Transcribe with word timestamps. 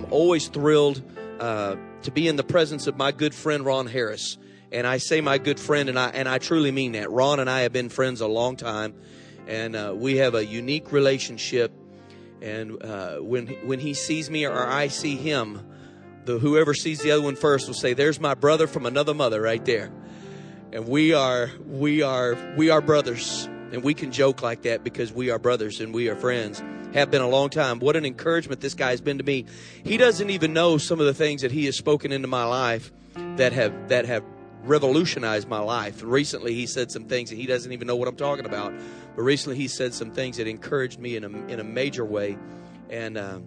I'm 0.00 0.10
always 0.14 0.48
thrilled 0.48 1.02
uh, 1.40 1.76
to 2.04 2.10
be 2.10 2.26
in 2.26 2.36
the 2.36 2.42
presence 2.42 2.86
of 2.86 2.96
my 2.96 3.12
good 3.12 3.34
friend 3.34 3.66
Ron 3.66 3.86
Harris. 3.86 4.38
And 4.72 4.86
I 4.86 4.96
say 4.96 5.20
my 5.20 5.36
good 5.36 5.60
friend, 5.60 5.90
and 5.90 5.98
I 5.98 6.08
and 6.08 6.26
I 6.26 6.38
truly 6.38 6.70
mean 6.70 6.92
that. 6.92 7.10
Ron 7.10 7.38
and 7.38 7.50
I 7.50 7.60
have 7.62 7.72
been 7.74 7.90
friends 7.90 8.22
a 8.22 8.26
long 8.26 8.56
time, 8.56 8.94
and 9.46 9.76
uh, 9.76 9.92
we 9.94 10.16
have 10.16 10.34
a 10.34 10.42
unique 10.42 10.90
relationship. 10.90 11.70
And 12.40 12.82
uh, 12.82 13.16
when 13.16 13.48
when 13.66 13.78
he 13.78 13.92
sees 13.92 14.30
me 14.30 14.46
or 14.46 14.66
I 14.66 14.88
see 14.88 15.16
him, 15.16 15.60
the 16.24 16.38
whoever 16.38 16.72
sees 16.72 17.00
the 17.00 17.10
other 17.10 17.22
one 17.22 17.36
first 17.36 17.66
will 17.66 17.74
say, 17.74 17.92
"There's 17.92 18.18
my 18.18 18.32
brother 18.32 18.66
from 18.66 18.86
another 18.86 19.12
mother 19.12 19.42
right 19.42 19.64
there." 19.66 19.92
And 20.72 20.88
we 20.88 21.12
are 21.12 21.50
we 21.66 22.00
are 22.00 22.38
we 22.56 22.70
are 22.70 22.80
brothers, 22.80 23.50
and 23.70 23.82
we 23.82 23.92
can 23.92 24.12
joke 24.12 24.40
like 24.40 24.62
that 24.62 24.82
because 24.82 25.12
we 25.12 25.28
are 25.28 25.38
brothers 25.38 25.78
and 25.78 25.92
we 25.92 26.08
are 26.08 26.16
friends. 26.16 26.62
Have 26.94 27.10
been 27.10 27.22
a 27.22 27.28
long 27.28 27.50
time. 27.50 27.78
What 27.78 27.94
an 27.94 28.04
encouragement 28.04 28.60
this 28.60 28.74
guy 28.74 28.90
has 28.90 29.00
been 29.00 29.18
to 29.18 29.24
me. 29.24 29.46
He 29.84 29.96
doesn't 29.96 30.28
even 30.28 30.52
know 30.52 30.76
some 30.76 30.98
of 30.98 31.06
the 31.06 31.14
things 31.14 31.42
that 31.42 31.52
he 31.52 31.66
has 31.66 31.76
spoken 31.76 32.10
into 32.10 32.26
my 32.26 32.44
life 32.44 32.90
that 33.36 33.52
have 33.52 33.88
that 33.90 34.06
have 34.06 34.24
revolutionized 34.64 35.48
my 35.48 35.60
life. 35.60 36.02
Recently, 36.02 36.54
he 36.54 36.66
said 36.66 36.90
some 36.90 37.04
things 37.04 37.30
that 37.30 37.36
he 37.36 37.46
doesn't 37.46 37.70
even 37.72 37.86
know 37.86 37.96
what 37.96 38.08
I'm 38.08 38.16
talking 38.16 38.44
about. 38.44 38.72
But 39.14 39.22
recently, 39.22 39.56
he 39.56 39.68
said 39.68 39.94
some 39.94 40.10
things 40.10 40.36
that 40.38 40.46
encouraged 40.46 40.98
me 40.98 41.16
in 41.16 41.24
a 41.24 41.28
in 41.46 41.60
a 41.60 41.64
major 41.64 42.04
way, 42.04 42.36
and 42.88 43.16
uh, 43.16 43.38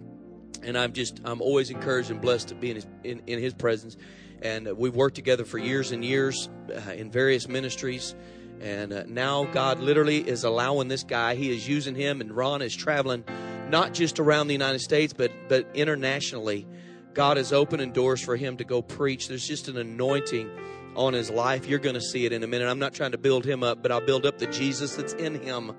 and 0.62 0.78
I'm 0.78 0.92
just 0.92 1.20
I'm 1.24 1.42
always 1.42 1.70
encouraged 1.70 2.10
and 2.10 2.20
blessed 2.20 2.48
to 2.48 2.54
be 2.54 2.70
in 2.70 2.76
his 2.76 2.86
in, 3.02 3.22
in 3.26 3.40
his 3.40 3.54
presence. 3.54 3.96
And 4.42 4.68
uh, 4.68 4.74
we've 4.74 4.96
worked 4.96 5.16
together 5.16 5.44
for 5.44 5.58
years 5.58 5.92
and 5.92 6.04
years 6.04 6.48
uh, 6.70 6.92
in 6.92 7.10
various 7.10 7.48
ministries. 7.48 8.14
And 8.60 8.92
uh, 8.92 9.04
now 9.06 9.44
God 9.44 9.80
literally 9.80 10.18
is 10.18 10.44
allowing 10.44 10.88
this 10.88 11.04
guy. 11.04 11.34
He 11.34 11.54
is 11.54 11.68
using 11.68 11.94
him, 11.94 12.20
and 12.20 12.32
Ron 12.32 12.62
is 12.62 12.74
traveling 12.74 13.24
not 13.68 13.92
just 13.92 14.18
around 14.18 14.46
the 14.46 14.54
United 14.54 14.80
States, 14.80 15.12
but 15.12 15.30
but 15.48 15.66
internationally. 15.74 16.66
God 17.14 17.38
is 17.38 17.52
opening 17.52 17.92
doors 17.92 18.20
for 18.20 18.36
him 18.36 18.56
to 18.56 18.64
go 18.64 18.82
preach. 18.82 19.28
There's 19.28 19.46
just 19.46 19.68
an 19.68 19.76
anointing 19.76 20.50
on 20.96 21.12
his 21.12 21.30
life. 21.30 21.68
You're 21.68 21.78
going 21.78 21.94
to 21.94 22.00
see 22.00 22.26
it 22.26 22.32
in 22.32 22.42
a 22.42 22.46
minute. 22.46 22.68
I'm 22.68 22.80
not 22.80 22.92
trying 22.92 23.12
to 23.12 23.18
build 23.18 23.44
him 23.44 23.62
up, 23.62 23.82
but 23.82 23.92
I'll 23.92 24.04
build 24.04 24.26
up 24.26 24.38
the 24.38 24.46
Jesus 24.48 24.96
that's 24.96 25.12
in 25.14 25.40
him 25.40 25.76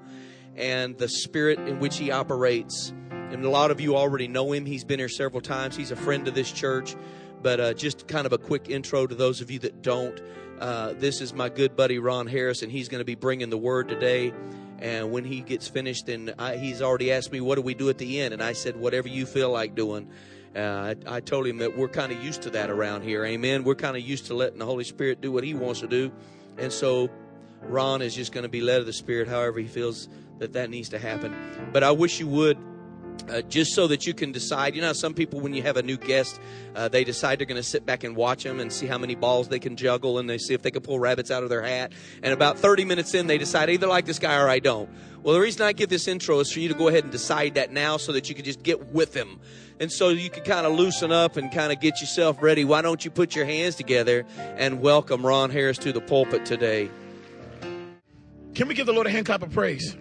and 0.56 0.98
the 0.98 1.10
spirit 1.10 1.60
in 1.60 1.80
which 1.80 1.98
he 1.98 2.12
operates. 2.12 2.94
And 3.10 3.44
a 3.44 3.50
lot 3.50 3.72
of 3.72 3.82
you 3.82 3.98
already 3.98 4.28
know 4.28 4.54
him. 4.54 4.66
He's 4.66 4.86
been 4.86 5.00
here 5.00 5.10
several 5.10 5.42
times. 5.42 5.76
He's 5.76 5.92
a 5.92 5.96
friend 5.96 6.28
of 6.28 6.36
this 6.36 6.52
church. 6.52 6.96
But 7.42 7.60
uh, 7.60 7.74
just 7.74 8.08
kind 8.08 8.26
of 8.26 8.34
a 8.34 8.38
quick 8.38 8.70
intro 8.70 9.06
to 9.06 9.14
those 9.14 9.42
of 9.42 9.52
you 9.52 9.60
that 9.60 9.82
don't. 9.82 10.20
Uh, 10.60 10.94
this 10.94 11.22
is 11.22 11.34
my 11.34 11.50
good 11.50 11.76
buddy 11.76 12.00
Ron 12.00 12.28
Harris, 12.28 12.62
and 12.62 12.72
he's 12.72 12.90
going 12.90 13.00
to 13.00 13.06
be 13.06 13.16
bringing 13.16 13.50
the 13.50 13.58
word 13.58 13.90
today. 13.90 14.34
And 14.80 15.12
when 15.12 15.24
he 15.24 15.42
gets 15.42 15.68
finished, 15.68 16.10
and 16.10 16.34
I, 16.38 16.58
he's 16.58 16.82
already 16.82 17.12
asked 17.12 17.32
me, 17.32 17.42
"What 17.42 17.56
do 17.56 17.62
we 17.62 17.74
do 17.74 17.90
at 17.90 17.98
the 17.98 18.22
end?" 18.22 18.34
And 18.34 18.44
I 18.44 18.54
said, 18.54 18.76
"Whatever 18.76 19.08
you 19.08 19.26
feel 19.26 19.52
like 19.52 19.76
doing." 19.76 20.10
Uh, 20.56 20.96
I, 21.08 21.16
I, 21.18 21.20
told 21.20 21.46
him 21.48 21.58
that 21.58 21.78
we're 21.78 21.90
kind 21.90 22.14
of 22.14 22.24
used 22.24 22.44
to 22.44 22.50
that 22.52 22.70
around 22.70 23.02
here. 23.02 23.26
Amen. 23.26 23.66
We're 23.66 23.76
kind 23.76 23.98
of 23.98 24.04
used 24.04 24.28
to 24.28 24.34
letting 24.34 24.58
the 24.58 24.66
Holy 24.66 24.86
Spirit 24.86 25.20
do 25.20 25.30
what 25.32 25.44
He 25.44 25.54
wants 25.54 25.82
to 25.82 25.88
do, 25.88 26.12
and 26.58 26.72
so 26.72 27.10
Ron 27.62 28.02
is 28.02 28.16
just 28.16 28.32
going 28.32 28.44
to 28.44 28.50
be 28.50 28.62
led 28.62 28.80
of 28.80 28.86
the 28.86 28.94
Spirit, 28.94 29.28
however 29.28 29.60
he 29.60 29.68
feels 29.68 30.08
that 30.40 30.54
that 30.54 30.70
needs 30.70 30.90
to 30.90 31.00
happen. 31.00 31.36
But 31.74 31.84
I 31.84 31.92
wish 31.92 32.20
you 32.20 32.28
would. 32.28 32.58
Uh, 33.30 33.42
just 33.42 33.74
so 33.74 33.88
that 33.88 34.06
you 34.06 34.14
can 34.14 34.32
decide. 34.32 34.76
You 34.76 34.82
know, 34.82 34.94
some 34.94 35.16
people, 35.16 35.40
when 35.40 35.54
you 35.56 35.64
have 35.64 35.78
a 35.78 35.82
new 35.82 35.98
guest, 35.98 36.40
uh, 36.76 36.88
they 36.88 37.04
decide 37.04 37.40
they're 37.40 37.48
going 37.48 37.62
to 37.62 37.64
sit 37.64 37.84
back 37.84 38.04
and 38.04 38.16
watch 38.16 38.44
them 38.44 38.60
and 38.60 38.72
see 38.72 38.86
how 38.86 39.00
many 39.00 39.16
balls 39.16 39.48
they 39.48 39.58
can 39.58 39.76
juggle 39.76 40.20
and 40.20 40.30
they 40.30 40.38
see 40.38 40.54
if 40.54 40.62
they 40.62 40.70
can 40.70 40.84
pull 40.84 41.00
rabbits 41.00 41.32
out 41.32 41.42
of 41.42 41.50
their 41.50 41.64
hat. 41.64 41.92
And 42.22 42.34
about 42.34 42.60
30 42.60 42.86
minutes 42.86 43.16
in, 43.16 43.26
they 43.26 43.40
decide 43.40 43.72
either 43.72 43.88
like 43.88 44.06
this 44.06 44.20
guy 44.20 44.40
or 44.40 44.48
I 44.48 44.60
don't. 44.60 44.90
Well, 45.24 45.34
the 45.34 45.42
reason 45.42 45.64
I 45.64 45.74
give 45.74 45.90
this 45.90 46.08
intro 46.08 46.40
is 46.40 46.52
for 46.52 46.60
you 46.60 46.68
to 46.68 46.76
go 46.76 46.88
ahead 46.88 47.04
and 47.04 47.12
decide 47.12 47.56
that 47.56 47.72
now 47.72 47.98
so 47.98 48.12
that 48.12 48.30
you 48.30 48.36
can 48.36 48.46
just 48.46 48.62
get 48.62 48.94
with 48.94 49.16
him 49.16 49.40
and 49.80 49.92
so 49.92 50.10
you 50.10 50.30
can 50.30 50.44
kind 50.44 50.66
of 50.66 50.74
loosen 50.74 51.12
up 51.12 51.36
and 51.36 51.52
kind 51.52 51.72
of 51.72 51.80
get 51.80 52.00
yourself 52.02 52.42
ready. 52.42 52.64
Why 52.64 52.82
don't 52.82 53.04
you 53.04 53.12
put 53.12 53.36
your 53.36 53.46
hands 53.46 53.76
together 53.76 54.26
and 54.38 54.82
welcome 54.82 55.26
Ron 55.26 55.50
Harris 55.50 55.78
to 55.80 55.92
the 55.92 56.02
pulpit 56.02 56.46
today? 56.46 56.90
Can 58.54 58.68
we 58.68 58.74
give 58.74 58.86
the 58.86 58.94
Lord 58.94 59.08
a 59.08 59.10
hand 59.10 59.26
clap 59.26 59.42
of 59.42 59.52
praise? 59.52 59.98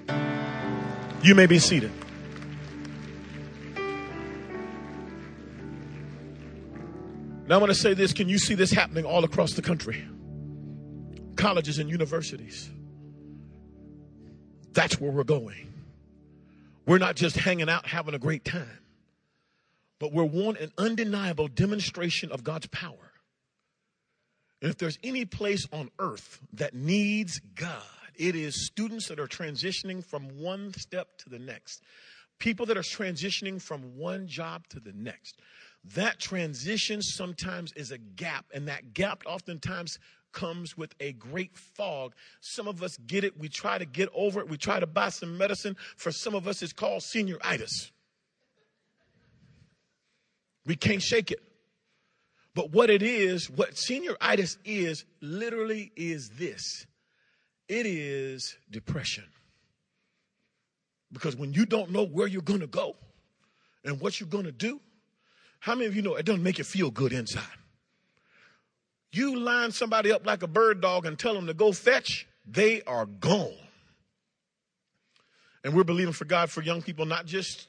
You 1.22 1.34
may 1.34 1.47
be 1.47 1.59
seated. 1.59 1.91
Now, 7.47 7.56
I 7.56 7.59
want 7.59 7.71
to 7.71 7.78
say 7.78 7.94
this 7.94 8.12
can 8.12 8.28
you 8.28 8.38
see 8.38 8.55
this 8.55 8.71
happening 8.71 9.05
all 9.05 9.25
across 9.25 9.53
the 9.53 9.62
country? 9.62 10.06
Colleges 11.37 11.78
and 11.78 11.91
universities. 11.91 12.71
That's 14.72 15.00
where 15.00 15.10
we're 15.10 15.25
going. 15.25 15.72
We're 16.87 16.99
not 16.99 17.16
just 17.16 17.37
hanging 17.37 17.69
out 17.69 17.87
having 17.87 18.15
a 18.15 18.19
great 18.19 18.44
time 18.44 18.84
but 20.04 20.12
we're 20.12 20.25
one 20.25 20.56
an 20.59 20.71
undeniable 20.77 21.49
demonstration 21.49 22.31
of 22.31 22.44
God's 22.44 22.66
power. 22.66 23.12
And 24.60 24.71
if 24.71 24.77
there's 24.77 24.99
any 25.03 25.25
place 25.25 25.66
on 25.72 25.91
earth 25.99 26.41
that 26.53 26.75
needs 26.75 27.41
God, 27.54 27.83
it 28.15 28.34
is 28.34 28.66
students 28.66 29.09
that 29.09 29.19
are 29.19 29.27
transitioning 29.27 30.04
from 30.04 30.25
one 30.38 30.75
step 30.75 31.09
to 31.19 31.31
the 31.31 31.38
next, 31.38 31.83
people 32.38 32.66
that 32.66 32.77
are 32.77 32.83
transitioning 32.83 33.60
from 33.60 33.97
one 33.97 34.27
job 34.27 34.66
to 34.69 34.81
the 34.81 34.93
next. 34.93 35.41
That 35.93 36.19
transition 36.19 37.03
sometimes 37.03 37.72
is 37.75 37.91
a 37.91 37.99
gap, 37.99 38.47
and 38.55 38.69
that 38.69 38.95
gap 38.95 39.22
oftentimes 39.27 39.99
comes 40.33 40.77
with 40.77 40.95
a 40.99 41.12
great 41.12 41.56
fog. 41.56 42.15
Some 42.41 42.67
of 42.67 42.83
us 42.83 42.97
get 43.06 43.25
it, 43.25 43.39
we 43.39 43.49
try 43.49 43.78
to 43.78 43.84
get 43.84 44.09
over 44.15 44.41
it, 44.41 44.49
we 44.49 44.56
try 44.56 44.81
to 44.81 44.87
buy 44.87 45.11
some 45.11 45.37
medicine. 45.39 45.77
For 45.97 46.11
some 46.11 46.34
of 46.34 46.49
us, 46.49 46.62
it's 46.62 46.72
called 46.72 47.03
senioritis. 47.03 47.91
We 50.67 50.77
can't 50.77 51.03
shake 51.03 51.31
it. 51.31 51.41
But 52.55 52.72
what 52.72 52.89
it 52.89 53.03
is, 53.03 53.51
what 53.51 53.72
senioritis 53.75 54.56
is, 54.65 55.05
literally 55.21 55.93
is 55.97 56.31
this 56.31 56.87
it 57.69 57.87
is 57.87 58.56
depression. 58.71 59.25
Because 61.12 61.37
when 61.37 61.53
you 61.53 61.65
don't 61.65 61.91
know 61.91 62.05
where 62.05 62.27
you're 62.27 62.43
going 62.43 62.61
to 62.61 62.66
go 62.66 62.97
and 63.84 64.01
what 64.01 64.19
you're 64.19 64.28
going 64.28 64.45
to 64.45 64.53
do, 64.53 64.81
how 65.64 65.75
many 65.75 65.86
of 65.86 65.97
you 65.97 66.02
know 66.02 66.14
it 66.16 66.26
doesn't 66.26 66.42
make 66.42 66.58
you 66.58 66.64
feel 66.64 66.91
good 66.91 67.10
inside? 67.10 67.42
You 69.12 69.41
line 69.41 69.72
somebody 69.72 70.12
up 70.12 70.26
like 70.26 70.42
a 70.42 70.47
bird 70.47 70.82
dog 70.82 71.06
and 71.06 71.19
tell 71.19 71.32
them 71.32 71.47
to 71.47 71.54
go 71.54 71.72
fetch, 71.72 72.26
they 72.47 72.82
are 72.82 73.06
gone. 73.06 73.56
And 75.64 75.72
we're 75.72 75.84
believing 75.84 76.12
for 76.12 76.26
God 76.26 76.50
for 76.50 76.60
young 76.60 76.82
people, 76.82 77.06
not 77.06 77.24
just 77.24 77.66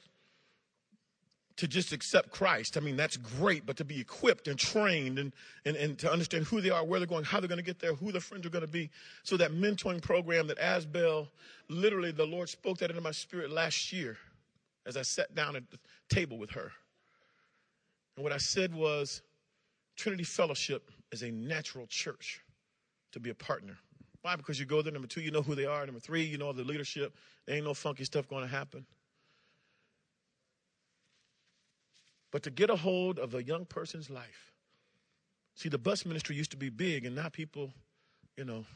to 1.56 1.66
just 1.66 1.94
accept 1.94 2.32
Christ. 2.32 2.76
I 2.76 2.80
mean, 2.80 2.98
that's 2.98 3.16
great, 3.16 3.64
but 3.64 3.78
to 3.78 3.84
be 3.86 3.98
equipped 3.98 4.46
and 4.46 4.58
trained 4.58 5.18
and, 5.18 5.32
and, 5.64 5.74
and 5.74 5.98
to 6.00 6.12
understand 6.12 6.44
who 6.44 6.60
they 6.60 6.68
are, 6.68 6.84
where 6.84 7.00
they're 7.00 7.06
going, 7.06 7.24
how 7.24 7.40
they're 7.40 7.48
going 7.48 7.56
to 7.56 7.64
get 7.64 7.78
there, 7.78 7.94
who 7.94 8.12
their 8.12 8.20
friends 8.20 8.44
are 8.44 8.50
going 8.50 8.66
to 8.66 8.70
be. 8.70 8.90
So 9.22 9.38
that 9.38 9.52
mentoring 9.52 10.02
program 10.02 10.48
that 10.48 10.58
Asbel, 10.58 11.28
literally 11.70 12.12
the 12.12 12.26
Lord 12.26 12.50
spoke 12.50 12.76
that 12.80 12.90
into 12.90 13.00
my 13.00 13.12
spirit 13.12 13.50
last 13.50 13.90
year 13.90 14.18
as 14.84 14.98
I 14.98 15.02
sat 15.02 15.34
down 15.34 15.56
at 15.56 15.70
the 15.70 15.78
table 16.10 16.36
with 16.36 16.50
her. 16.50 16.72
And 18.16 18.24
what 18.24 18.32
I 18.32 18.38
said 18.38 18.74
was 18.74 19.22
Trinity 19.96 20.24
Fellowship 20.24 20.90
is 21.12 21.22
a 21.22 21.30
natural 21.30 21.86
church 21.86 22.40
to 23.12 23.20
be 23.20 23.30
a 23.30 23.34
partner. 23.34 23.76
Why? 24.22 24.36
Because 24.36 24.58
you 24.58 24.66
go 24.66 24.82
there. 24.82 24.92
Number 24.92 25.08
two, 25.08 25.20
you 25.20 25.30
know 25.30 25.42
who 25.42 25.54
they 25.54 25.66
are. 25.66 25.84
Number 25.86 26.00
three, 26.00 26.22
you 26.22 26.38
know 26.38 26.52
the 26.52 26.64
leadership. 26.64 27.14
There 27.46 27.56
ain't 27.56 27.64
no 27.64 27.74
funky 27.74 28.04
stuff 28.04 28.28
going 28.28 28.42
to 28.42 28.50
happen. 28.50 28.86
but 32.36 32.42
to 32.42 32.50
get 32.50 32.68
a 32.68 32.76
hold 32.76 33.18
of 33.18 33.34
a 33.34 33.42
young 33.42 33.64
person's 33.64 34.10
life. 34.10 34.52
See, 35.54 35.70
the 35.70 35.78
bus 35.78 36.04
ministry 36.04 36.36
used 36.36 36.50
to 36.50 36.58
be 36.58 36.68
big, 36.68 37.06
and 37.06 37.16
now 37.16 37.30
people, 37.30 37.72
you 38.36 38.44
know, 38.44 38.66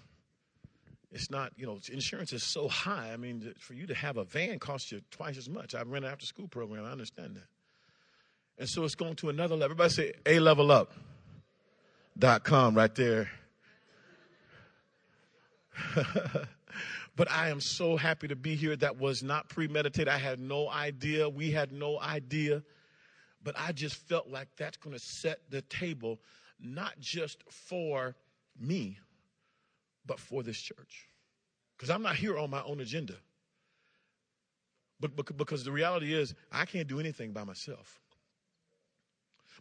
it's 1.13 1.31
not, 1.31 1.53
you 1.57 1.67
know, 1.67 1.79
insurance 1.93 2.33
is 2.33 2.43
so 2.43 2.69
high. 2.69 3.11
I 3.13 3.19
mean, 3.19 3.53
for 3.59 3.75
you 3.75 3.87
to 3.89 3.95
have 3.95 4.17
a 4.17 4.25
van 4.25 4.59
costs 4.61 4.91
you 4.93 5.03
twice 5.11 5.37
as 5.37 5.51
much. 5.51 5.75
I 5.75 5.83
ran 5.83 6.05
an 6.05 6.11
after 6.11 6.25
school 6.25 6.49
program, 6.49 6.87
I 6.87 6.91
understand 6.91 7.37
that. 7.37 7.49
And 8.61 8.69
so 8.69 8.85
it's 8.85 8.95
going 8.95 9.17
to 9.17 9.29
another 9.31 9.57
level. 9.57 9.65
Everybody 9.65 9.91
say 9.91 10.13
A 10.27 10.39
level 10.39 10.71
up. 10.71 10.93
Dot 12.17 12.45
com 12.45 12.77
right 12.77 12.95
there. 12.95 13.29
but 17.17 17.29
I 17.31 17.49
am 17.49 17.61
so 17.61 17.97
happy 17.97 18.29
to 18.29 18.37
be 18.37 18.55
here. 18.55 18.77
That 18.77 18.99
was 18.99 19.23
not 19.25 19.49
premeditated. 19.49 20.07
I 20.09 20.19
had 20.19 20.39
no 20.39 20.69
idea. 20.69 21.29
We 21.29 21.51
had 21.51 21.73
no 21.73 21.99
idea 21.99 22.63
but 23.43 23.55
I 23.59 23.73
just 23.73 23.97
felt 23.97 24.29
like 24.29 24.49
that's 24.57 24.77
going 24.77 24.95
to 24.95 25.03
set 25.03 25.41
the 25.51 25.63
table, 25.63 26.21
not 26.61 26.99
just 27.01 27.43
for 27.49 28.15
me, 28.59 28.99
but 30.05 30.19
for 30.21 30.43
this 30.43 30.61
church. 30.61 31.09
Because 31.77 31.91
I'm 31.91 32.03
not 32.03 32.17
here 32.17 32.39
on 32.39 32.51
my 32.51 32.63
own 32.63 32.81
agenda. 32.81 33.15
But 35.01 35.17
because 35.37 35.65
the 35.65 35.73
reality 35.73 36.13
is, 36.13 36.35
I 36.53 36.67
can't 36.67 36.87
do 36.87 37.01
anything 37.01 37.33
by 37.33 37.45
myself. 37.45 38.00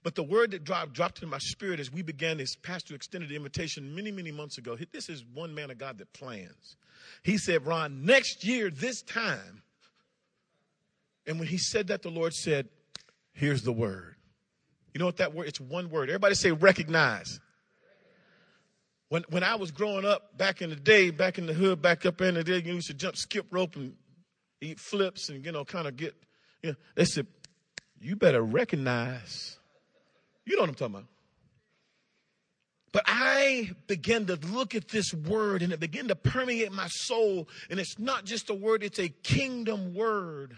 But 0.04 0.16
the 0.16 0.24
word 0.24 0.52
that 0.52 0.64
dropped, 0.64 0.94
dropped 0.94 1.22
in 1.22 1.30
my 1.30 1.40
spirit 1.40 1.80
as 1.80 1.92
we 1.92 2.02
began 2.02 2.38
this 2.38 2.56
pastor 2.56 2.96
extended 2.96 3.30
the 3.30 3.36
invitation 3.36 3.94
many, 3.94 4.12
many 4.12 4.32
months 4.32 4.58
ago. 4.58 4.78
This 4.92 5.10
is 5.10 5.26
one 5.34 5.54
man 5.54 5.72
of 5.72 5.78
God 5.78 5.98
that 5.98 6.12
plans. 6.14 6.78
He 7.24 7.38
said, 7.38 7.66
Ron, 7.66 8.06
next 8.06 8.46
year, 8.46 8.70
this 8.70 9.02
time. 9.02 9.62
And 11.28 11.38
when 11.38 11.48
he 11.48 11.58
said 11.58 11.88
that, 11.88 12.02
the 12.02 12.10
Lord 12.10 12.34
said, 12.34 12.70
Here's 13.34 13.62
the 13.62 13.72
word. 13.72 14.16
You 14.94 15.00
know 15.00 15.06
what 15.06 15.18
that 15.18 15.34
word? 15.34 15.48
It's 15.48 15.62
one 15.62 15.90
word. 15.90 16.10
Everybody 16.10 16.36
say 16.36 16.52
recognize. 16.52 17.40
When, 19.10 19.24
when 19.30 19.44
I 19.44 19.56
was 19.56 19.72
growing 19.72 20.06
up 20.06 20.38
back 20.38 20.62
in 20.62 20.70
the 20.70 20.76
day, 20.76 21.10
back 21.10 21.38
in 21.38 21.46
the 21.46 21.54
hood, 21.54 21.82
back 21.82 22.06
up 22.06 22.22
in 22.22 22.36
the 22.36 22.44
day, 22.44 22.58
you 22.58 22.74
used 22.74 22.88
to 22.88 22.94
jump, 22.94 23.16
skip 23.16 23.46
rope 23.52 23.76
and 23.76 23.94
eat 24.62 24.80
flips 24.80 25.30
and, 25.30 25.46
you 25.46 25.52
know, 25.52 25.64
kind 25.66 25.88
of 25.88 25.96
get, 25.96 26.16
you 26.62 26.72
know, 26.72 26.76
they 26.96 27.06
said, 27.06 27.28
you 28.00 28.16
better 28.16 28.42
recognize. 28.42 29.59
You 30.50 30.56
know 30.56 30.64
what 30.64 30.70
I'm 30.70 30.76
talking 30.76 30.96
about. 30.96 31.08
But 32.92 33.04
I 33.06 33.70
began 33.86 34.26
to 34.26 34.36
look 34.48 34.74
at 34.74 34.88
this 34.88 35.14
word 35.14 35.62
and 35.62 35.72
it 35.72 35.80
began 35.80 36.08
to 36.08 36.16
permeate 36.16 36.72
my 36.72 36.88
soul. 36.88 37.48
And 37.70 37.80
it's 37.80 38.00
not 38.00 38.26
just 38.26 38.50
a 38.50 38.56
word, 38.56 38.82
it's 38.82 38.98
a 38.98 39.10
kingdom 39.10 39.94
word. 39.94 40.58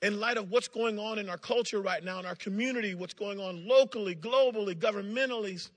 In 0.00 0.20
light 0.20 0.36
of 0.36 0.48
what's 0.48 0.68
going 0.68 1.00
on 1.00 1.18
in 1.18 1.28
our 1.28 1.38
culture 1.38 1.80
right 1.80 2.04
now, 2.04 2.20
in 2.20 2.26
our 2.26 2.36
community, 2.36 2.94
what's 2.94 3.14
going 3.14 3.40
on 3.40 3.66
locally, 3.66 4.14
globally, 4.14 4.76
governmentally, 4.76 5.68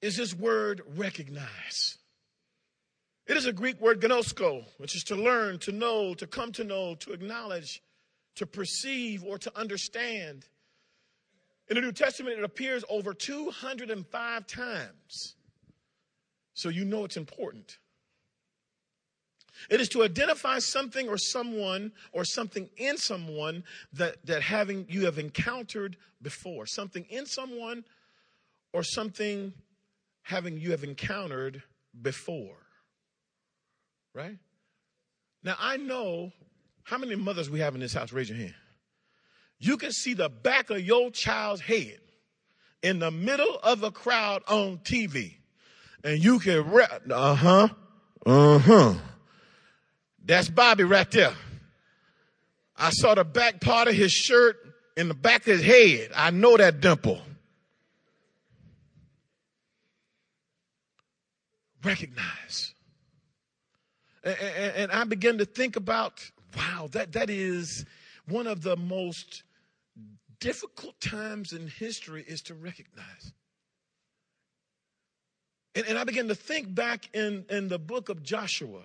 is 0.00 0.16
this 0.16 0.34
word 0.34 0.82
recognize. 0.96 1.98
It 3.28 3.36
is 3.36 3.46
a 3.46 3.52
Greek 3.52 3.80
word 3.80 4.00
gnosko, 4.00 4.64
which 4.78 4.96
is 4.96 5.04
to 5.04 5.14
learn, 5.14 5.60
to 5.60 5.70
know, 5.70 6.14
to 6.14 6.26
come 6.26 6.50
to 6.52 6.64
know, 6.64 6.96
to 6.96 7.12
acknowledge, 7.12 7.80
to 8.36 8.46
perceive, 8.46 9.22
or 9.22 9.38
to 9.38 9.56
understand. 9.56 10.48
In 11.72 11.76
the 11.76 11.80
New 11.80 11.92
Testament, 11.92 12.38
it 12.38 12.44
appears 12.44 12.84
over 12.90 13.14
205 13.14 14.46
times. 14.46 15.36
So 16.52 16.68
you 16.68 16.84
know 16.84 17.06
it's 17.06 17.16
important. 17.16 17.78
It 19.70 19.80
is 19.80 19.88
to 19.88 20.02
identify 20.02 20.58
something 20.58 21.08
or 21.08 21.16
someone 21.16 21.92
or 22.12 22.26
something 22.26 22.68
in 22.76 22.98
someone 22.98 23.64
that, 23.94 24.16
that 24.26 24.42
having 24.42 24.84
you 24.90 25.06
have 25.06 25.18
encountered 25.18 25.96
before. 26.20 26.66
Something 26.66 27.06
in 27.08 27.24
someone 27.24 27.86
or 28.74 28.82
something 28.82 29.54
having 30.20 30.60
you 30.60 30.72
have 30.72 30.84
encountered 30.84 31.62
before. 32.02 32.66
Right? 34.14 34.36
Now 35.42 35.56
I 35.58 35.78
know 35.78 36.32
how 36.82 36.98
many 36.98 37.14
mothers 37.14 37.48
we 37.48 37.60
have 37.60 37.74
in 37.74 37.80
this 37.80 37.94
house? 37.94 38.12
Raise 38.12 38.28
your 38.28 38.36
hand 38.36 38.56
you 39.62 39.76
can 39.76 39.92
see 39.92 40.12
the 40.14 40.28
back 40.28 40.70
of 40.70 40.80
your 40.80 41.10
child's 41.12 41.60
head 41.60 41.98
in 42.82 42.98
the 42.98 43.12
middle 43.12 43.58
of 43.62 43.84
a 43.84 43.92
crowd 43.92 44.42
on 44.48 44.78
TV. 44.78 45.34
And 46.02 46.22
you 46.22 46.40
can, 46.40 46.68
re- 46.68 46.86
uh 47.08 47.34
huh, 47.34 47.68
uh 48.26 48.58
huh. 48.58 48.94
That's 50.24 50.48
Bobby 50.48 50.82
right 50.82 51.08
there. 51.12 51.34
I 52.76 52.90
saw 52.90 53.14
the 53.14 53.24
back 53.24 53.60
part 53.60 53.86
of 53.86 53.94
his 53.94 54.10
shirt 54.10 54.56
in 54.96 55.06
the 55.06 55.14
back 55.14 55.46
of 55.46 55.58
his 55.58 55.62
head. 55.62 56.10
I 56.14 56.32
know 56.32 56.56
that 56.56 56.80
dimple. 56.80 57.20
Recognize. 61.84 62.74
And, 64.24 64.36
and, 64.40 64.76
and 64.76 64.92
I 64.92 65.04
began 65.04 65.38
to 65.38 65.44
think 65.44 65.76
about, 65.76 66.28
wow, 66.56 66.88
that, 66.92 67.12
that 67.12 67.30
is 67.30 67.84
one 68.26 68.48
of 68.48 68.62
the 68.62 68.76
most 68.76 69.44
difficult 70.42 71.00
times 71.00 71.52
in 71.52 71.68
history 71.68 72.24
is 72.26 72.42
to 72.42 72.54
recognize. 72.54 73.32
And, 75.76 75.86
and 75.86 75.96
I 75.96 76.04
began 76.04 76.26
to 76.28 76.34
think 76.34 76.74
back 76.74 77.08
in, 77.14 77.44
in 77.48 77.68
the 77.68 77.78
book 77.78 78.08
of 78.08 78.24
Joshua, 78.24 78.82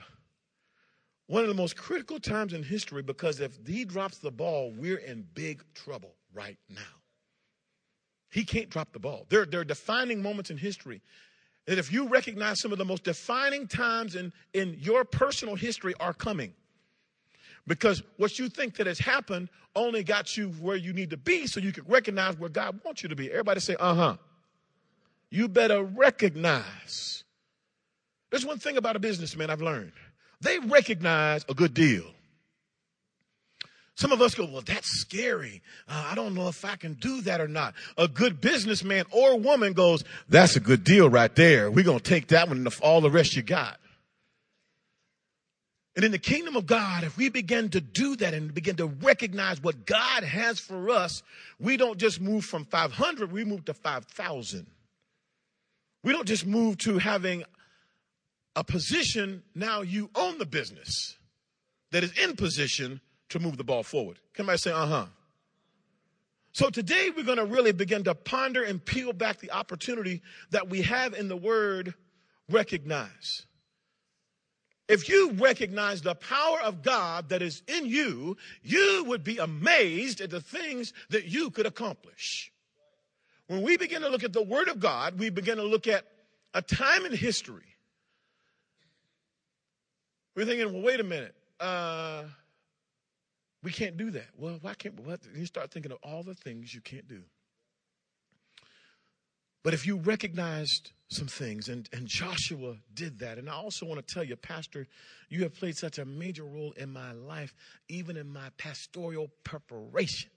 one 1.25 1.41
of 1.41 1.49
the 1.49 1.55
most 1.55 1.75
critical 1.75 2.19
times 2.19 2.53
in 2.53 2.61
history 2.61 3.01
because 3.01 3.39
if 3.39 3.57
he 3.65 3.85
drops 3.85 4.19
the 4.19 4.31
ball, 4.31 4.71
we're 4.77 4.99
in 4.99 5.25
big 5.33 5.63
trouble 5.73 6.13
right 6.31 6.59
now. 6.69 6.95
He 8.29 8.45
can't 8.45 8.69
drop 8.69 8.93
the 8.93 8.99
ball. 8.99 9.25
There, 9.29 9.45
there 9.45 9.61
are 9.61 9.65
defining 9.65 10.21
moments 10.21 10.51
in 10.51 10.57
history 10.57 11.01
that 11.65 11.79
if 11.79 11.91
you 11.91 12.07
recognize 12.07 12.61
some 12.61 12.71
of 12.71 12.77
the 12.77 12.85
most 12.85 13.03
defining 13.03 13.67
times 13.67 14.15
in, 14.15 14.31
in 14.53 14.77
your 14.79 15.03
personal 15.03 15.55
history 15.55 15.95
are 15.99 16.13
coming. 16.13 16.53
Because 17.67 18.01
what 18.15 18.39
you 18.39 18.49
think 18.49 18.77
that 18.77 18.87
has 18.87 18.97
happened 18.97 19.49
only 19.75 20.03
got 20.03 20.37
you 20.37 20.49
where 20.61 20.77
you 20.77 20.93
need 20.93 21.09
to 21.09 21.17
be 21.17 21.47
so 21.47 21.59
you 21.59 21.73
can 21.73 21.83
recognize 21.87 22.37
where 22.37 22.49
God 22.49 22.79
wants 22.83 23.03
you 23.03 23.09
to 23.09 23.15
be. 23.15 23.29
Everybody 23.29 23.59
say, 23.59 23.75
uh 23.79 23.93
huh. 23.93 24.17
You 25.29 25.49
better 25.49 25.83
recognize. 25.83 27.25
There's 28.29 28.45
one 28.45 28.59
thing 28.59 28.77
about 28.77 28.95
a 28.95 28.99
businessman 28.99 29.49
I've 29.49 29.61
learned 29.61 29.91
they 30.41 30.59
recognize 30.59 31.43
a 31.49 31.53
good 31.53 31.73
deal. 31.73 32.03
Some 33.95 34.11
of 34.11 34.21
us 34.21 34.35
go, 34.35 34.45
well, 34.45 34.61
that's 34.63 34.87
scary. 34.87 35.63
Uh, 35.89 36.09
I 36.11 36.15
don't 36.15 36.35
know 36.35 36.47
if 36.47 36.63
I 36.63 36.75
can 36.75 36.93
do 36.93 37.21
that 37.21 37.41
or 37.41 37.47
not. 37.47 37.73
A 37.97 38.07
good 38.07 38.39
businessman 38.39 39.05
or 39.09 39.39
woman 39.39 39.73
goes, 39.73 40.03
that's 40.29 40.55
a 40.55 40.59
good 40.59 40.83
deal 40.83 41.09
right 41.09 41.35
there. 41.35 41.71
We're 41.71 41.83
going 41.83 41.97
to 41.97 42.03
take 42.03 42.27
that 42.27 42.47
one 42.47 42.57
and 42.57 42.75
all 42.83 43.01
the 43.01 43.09
rest 43.09 43.35
you 43.35 43.41
got. 43.41 43.79
And 45.97 46.05
in 46.05 46.11
the 46.11 46.19
kingdom 46.19 46.55
of 46.55 46.67
God, 46.67 47.03
if 47.03 47.17
we 47.17 47.29
begin 47.29 47.69
to 47.69 47.81
do 47.81 48.15
that 48.17 48.35
and 48.35 48.53
begin 48.53 48.75
to 48.75 48.85
recognize 48.85 49.63
what 49.63 49.87
God 49.87 50.23
has 50.23 50.59
for 50.59 50.91
us, 50.91 51.23
we 51.59 51.75
don't 51.75 51.97
just 51.97 52.21
move 52.21 52.45
from 52.45 52.65
500, 52.65 53.31
we 53.31 53.43
move 53.43 53.65
to 53.65 53.73
5,000. 53.73 54.67
We 56.03 56.11
don't 56.13 56.27
just 56.27 56.45
move 56.45 56.77
to 56.79 56.99
having 56.99 57.43
a 58.55 58.63
position, 58.63 59.41
now 59.55 59.81
you 59.81 60.11
own 60.13 60.37
the 60.37 60.45
business 60.45 61.17
that 61.91 62.03
is 62.03 62.11
in 62.19 62.35
position 62.35 63.01
to 63.29 63.39
move 63.39 63.57
the 63.57 63.63
ball 63.63 63.81
forward. 63.81 64.19
Can 64.35 64.47
I 64.51 64.55
say, 64.55 64.71
uh 64.71 64.85
huh? 64.85 65.05
So 66.51 66.69
today 66.69 67.09
we're 67.15 67.23
going 67.23 67.39
to 67.39 67.45
really 67.45 67.71
begin 67.71 68.03
to 68.03 68.13
ponder 68.13 68.61
and 68.61 68.85
peel 68.85 69.13
back 69.13 69.39
the 69.39 69.51
opportunity 69.51 70.21
that 70.51 70.69
we 70.69 70.83
have 70.83 71.15
in 71.15 71.27
the 71.27 71.37
word 71.37 71.95
recognize. 72.51 73.47
If 74.87 75.09
you 75.09 75.31
recognize 75.33 76.01
the 76.01 76.15
power 76.15 76.61
of 76.61 76.81
God 76.81 77.29
that 77.29 77.41
is 77.41 77.61
in 77.67 77.85
you, 77.85 78.37
you 78.63 79.03
would 79.07 79.23
be 79.23 79.37
amazed 79.37 80.21
at 80.21 80.29
the 80.29 80.39
things 80.39 80.93
that 81.09 81.25
you 81.25 81.49
could 81.49 81.65
accomplish. 81.65 82.51
When 83.47 83.61
we 83.61 83.77
begin 83.77 84.01
to 84.01 84.09
look 84.09 84.23
at 84.23 84.33
the 84.33 84.43
Word 84.43 84.69
of 84.69 84.79
God, 84.79 85.19
we 85.19 85.29
begin 85.29 85.57
to 85.57 85.63
look 85.63 85.87
at 85.87 86.05
a 86.53 86.61
time 86.61 87.05
in 87.05 87.13
history. 87.13 87.63
We're 90.35 90.45
thinking, 90.45 90.71
well, 90.71 90.83
wait 90.83 90.99
a 90.99 91.03
minute. 91.03 91.35
Uh, 91.59 92.23
we 93.63 93.71
can't 93.71 93.97
do 93.97 94.11
that. 94.11 94.27
Well, 94.37 94.59
why 94.61 94.73
can't 94.75 94.99
we? 94.99 95.13
You 95.35 95.45
start 95.45 95.71
thinking 95.71 95.91
of 95.91 95.97
all 96.03 96.23
the 96.23 96.35
things 96.35 96.73
you 96.73 96.79
can't 96.79 97.07
do. 97.07 97.23
But 99.63 99.73
if 99.73 99.85
you 99.85 99.97
recognized 99.97 100.91
some 101.09 101.27
things, 101.27 101.69
and, 101.69 101.87
and 101.93 102.05
Joshua 102.05 102.75
did 102.93 103.19
that, 103.19 103.37
and 103.37 103.49
I 103.49 103.53
also 103.53 103.85
want 103.85 104.05
to 104.05 104.13
tell 104.13 104.23
you, 104.23 104.35
Pastor, 104.35 104.87
you 105.29 105.43
have 105.43 105.55
played 105.55 105.77
such 105.77 105.99
a 105.99 106.05
major 106.05 106.43
role 106.43 106.73
in 106.75 106.91
my 106.91 107.13
life, 107.13 107.53
even 107.87 108.17
in 108.17 108.27
my 108.27 108.49
pastoral 108.57 109.29
preparation 109.43 110.29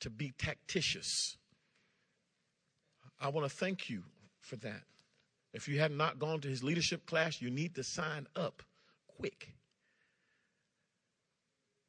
to 0.00 0.10
be 0.10 0.32
tactitious. 0.38 1.36
I 3.20 3.28
want 3.28 3.48
to 3.48 3.54
thank 3.54 3.90
you 3.90 4.04
for 4.40 4.56
that. 4.56 4.82
If 5.52 5.68
you 5.68 5.80
have 5.80 5.92
not 5.92 6.18
gone 6.18 6.40
to 6.40 6.48
his 6.48 6.62
leadership 6.62 7.06
class, 7.06 7.40
you 7.40 7.50
need 7.50 7.74
to 7.76 7.84
sign 7.84 8.26
up 8.36 8.62
quick. 9.18 9.52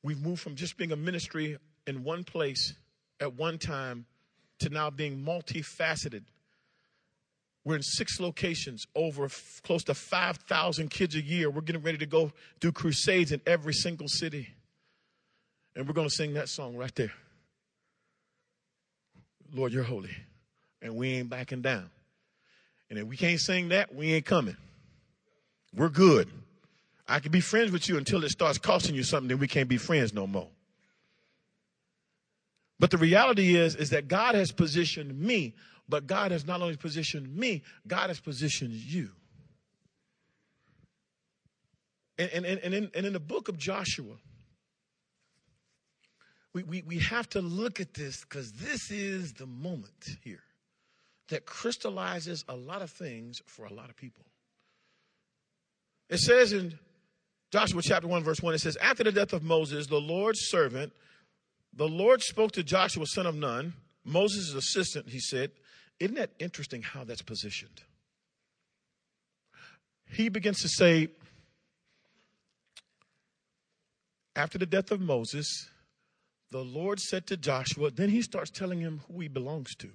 We've 0.03 0.21
moved 0.21 0.41
from 0.41 0.55
just 0.55 0.77
being 0.77 0.91
a 0.91 0.97
ministry 0.97 1.57
in 1.85 2.03
one 2.03 2.23
place 2.23 2.73
at 3.19 3.33
one 3.33 3.57
time 3.57 4.05
to 4.59 4.69
now 4.69 4.89
being 4.89 5.23
multifaceted. 5.23 6.23
We're 7.67 7.75
in 7.75 7.83
six 7.83 8.21
locations, 8.21 8.87
over 8.95 9.25
f- 9.25 9.59
close 9.61 9.83
to 9.83 9.93
5,000 9.93 10.89
kids 10.89 11.15
a 11.15 11.21
year. 11.21 11.49
We're 11.49 11.59
getting 11.59 11.81
ready 11.81 11.97
to 11.97 12.05
go 12.05 12.31
do 12.61 12.71
crusades 12.71 13.33
in 13.33 13.41
every 13.45 13.73
single 13.73 14.07
city. 14.07 14.47
And 15.75 15.85
we're 15.85 15.93
going 15.93 16.07
to 16.07 16.13
sing 16.15 16.35
that 16.35 16.47
song 16.47 16.77
right 16.77 16.95
there. 16.95 17.11
Lord, 19.53 19.73
you're 19.73 19.83
holy. 19.83 20.15
And 20.81 20.95
we 20.95 21.15
ain't 21.15 21.29
backing 21.29 21.61
down. 21.61 21.89
And 22.89 22.99
if 22.99 23.05
we 23.05 23.17
can't 23.17 23.37
sing 23.37 23.67
that, 23.67 23.93
we 23.93 24.13
ain't 24.13 24.25
coming. 24.25 24.55
We're 25.75 25.89
good. 25.89 26.29
I 27.05 27.19
can 27.19 27.33
be 27.33 27.41
friends 27.41 27.73
with 27.73 27.89
you 27.89 27.97
until 27.97 28.23
it 28.23 28.29
starts 28.29 28.57
costing 28.57 28.95
you 28.95 29.03
something, 29.03 29.27
then 29.27 29.39
we 29.39 29.47
can't 29.49 29.67
be 29.67 29.77
friends 29.77 30.13
no 30.13 30.25
more. 30.25 30.47
But 32.79 32.91
the 32.91 32.97
reality 32.97 33.57
is, 33.57 33.75
is 33.75 33.89
that 33.89 34.07
God 34.07 34.35
has 34.35 34.53
positioned 34.53 35.19
me, 35.19 35.53
but 35.89 36.07
God 36.07 36.31
has 36.31 36.45
not 36.45 36.61
only 36.61 36.75
positioned 36.75 37.35
me, 37.35 37.63
God 37.87 38.09
has 38.09 38.19
positioned 38.19 38.73
you. 38.73 39.09
And, 42.17 42.29
and, 42.31 42.45
and, 42.45 42.73
in, 42.73 42.91
and 42.95 43.05
in 43.05 43.13
the 43.13 43.19
book 43.19 43.47
of 43.47 43.57
Joshua, 43.57 44.15
we, 46.53 46.63
we, 46.63 46.81
we 46.81 46.99
have 46.99 47.29
to 47.29 47.41
look 47.41 47.79
at 47.79 47.93
this 47.93 48.21
because 48.21 48.51
this 48.53 48.89
is 48.89 49.33
the 49.33 49.45
moment 49.45 50.17
here 50.23 50.41
that 51.29 51.45
crystallizes 51.45 52.43
a 52.49 52.55
lot 52.55 52.81
of 52.81 52.89
things 52.89 53.41
for 53.45 53.65
a 53.65 53.73
lot 53.73 53.89
of 53.89 53.95
people. 53.95 54.25
It 56.09 56.19
says 56.19 56.53
in 56.53 56.79
Joshua 57.51 57.81
chapter 57.83 58.07
1, 58.07 58.23
verse 58.23 58.41
1, 58.41 58.55
it 58.55 58.59
says, 58.59 58.77
After 58.77 59.03
the 59.03 59.11
death 59.11 59.33
of 59.33 59.43
Moses, 59.43 59.87
the 59.87 59.99
Lord's 59.99 60.39
servant, 60.47 60.93
the 61.73 61.87
Lord 61.87 62.21
spoke 62.21 62.53
to 62.53 62.63
Joshua, 62.63 63.05
son 63.05 63.25
of 63.25 63.35
Nun, 63.35 63.73
Moses' 64.03 64.53
assistant. 64.53 65.09
He 65.09 65.19
said, 65.19 65.51
Isn't 65.99 66.15
that 66.15 66.31
interesting 66.39 66.81
how 66.81 67.03
that's 67.03 67.21
positioned? 67.21 67.81
He 70.09 70.29
begins 70.29 70.61
to 70.61 70.69
say, 70.69 71.09
after 74.35 74.57
the 74.57 74.65
death 74.65 74.91
of 74.91 75.01
Moses, 75.01 75.69
the 76.51 76.63
Lord 76.63 76.99
said 76.99 77.27
to 77.27 77.37
Joshua, 77.37 77.91
then 77.91 78.09
he 78.09 78.21
starts 78.21 78.51
telling 78.51 78.79
him 78.79 79.01
who 79.07 79.19
he 79.19 79.27
belongs 79.27 79.75
to. 79.75 79.89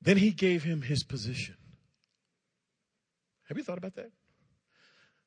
Then 0.00 0.16
he 0.16 0.30
gave 0.30 0.62
him 0.62 0.82
his 0.82 1.04
position. 1.04 1.56
Have 3.48 3.58
you 3.58 3.64
thought 3.64 3.78
about 3.78 3.96
that? 3.96 4.10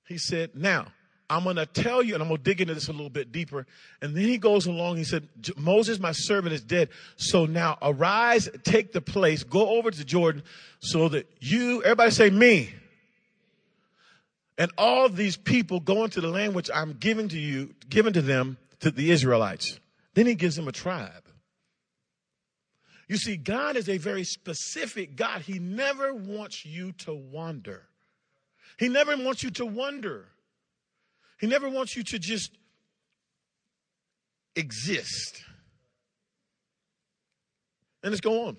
He 0.08 0.18
said, 0.18 0.56
Now, 0.56 0.88
I'm 1.34 1.44
going 1.44 1.56
to 1.56 1.66
tell 1.66 2.04
you, 2.04 2.14
and 2.14 2.22
I'm 2.22 2.30
going 2.30 2.38
to 2.38 2.44
dig 2.44 2.62
into 2.62 2.76
this 2.76 2.90
a 2.90 2.92
little 2.92 3.10
bit 3.10 3.32
deeper. 3.32 3.66
And 4.04 4.16
then 4.16 4.26
he 4.26 4.38
goes 4.38 4.68
along. 4.68 4.98
He 4.98 5.04
said, 5.04 5.28
Moses, 5.58 6.00
my 6.00 6.12
servant, 6.12 6.54
is 6.54 6.62
dead. 6.62 6.90
So 7.16 7.48
now 7.48 7.80
arise, 7.82 8.48
take 8.64 8.94
the 8.94 9.02
place, 9.02 9.44
go 9.44 9.78
over 9.78 9.90
to 9.90 10.06
Jordan 10.06 10.44
so 10.80 11.10
that 11.10 11.28
you, 11.40 11.82
everybody 11.82 12.12
say 12.12 12.30
me. 12.30 12.72
And 14.60 14.72
all 14.78 15.10
these 15.10 15.36
people 15.36 15.80
go 15.80 16.04
into 16.04 16.22
the 16.22 16.28
land 16.28 16.54
which 16.54 16.70
I'm 16.72 16.94
giving 16.94 17.30
to 17.30 17.40
you, 17.40 17.74
given 17.90 18.14
to 18.14 18.22
them, 18.22 18.58
to 18.82 18.92
the 18.92 19.10
Israelites. 19.10 19.80
Then 20.14 20.28
he 20.28 20.36
gives 20.36 20.56
them 20.56 20.68
a 20.68 20.72
tribe. 20.72 21.24
You 23.08 23.18
see, 23.18 23.38
God 23.38 23.76
is 23.76 23.90
a 23.90 23.98
very 23.98 24.24
specific 24.24 25.16
God. 25.16 25.42
He 25.42 25.58
never 25.58 26.14
wants 26.14 26.64
you 26.64 26.92
to 27.00 27.14
wander. 27.14 27.88
He 28.78 28.88
never 28.88 29.18
wants 29.18 29.42
you 29.42 29.50
to 29.52 29.66
wonder. 29.66 30.28
He 31.44 31.50
never 31.50 31.68
wants 31.68 31.98
you 31.98 32.04
to 32.04 32.20
just 32.20 32.52
exist. 34.56 35.44
And 38.02 38.12
let's 38.12 38.22
go 38.22 38.48
on. 38.48 38.56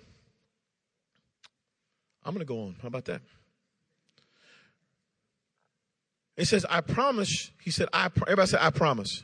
I'm 2.23 2.35
going 2.35 2.41
to 2.41 2.45
go 2.45 2.61
on. 2.61 2.75
How 2.83 2.89
about 2.89 3.05
that? 3.05 3.23
It 6.37 6.45
says, 6.45 6.63
I 6.69 6.81
promise. 6.81 7.49
He 7.59 7.71
said, 7.71 7.89
I, 7.91 8.11
everybody 8.21 8.49
said, 8.49 8.59
I 8.61 8.69
promise. 8.69 9.23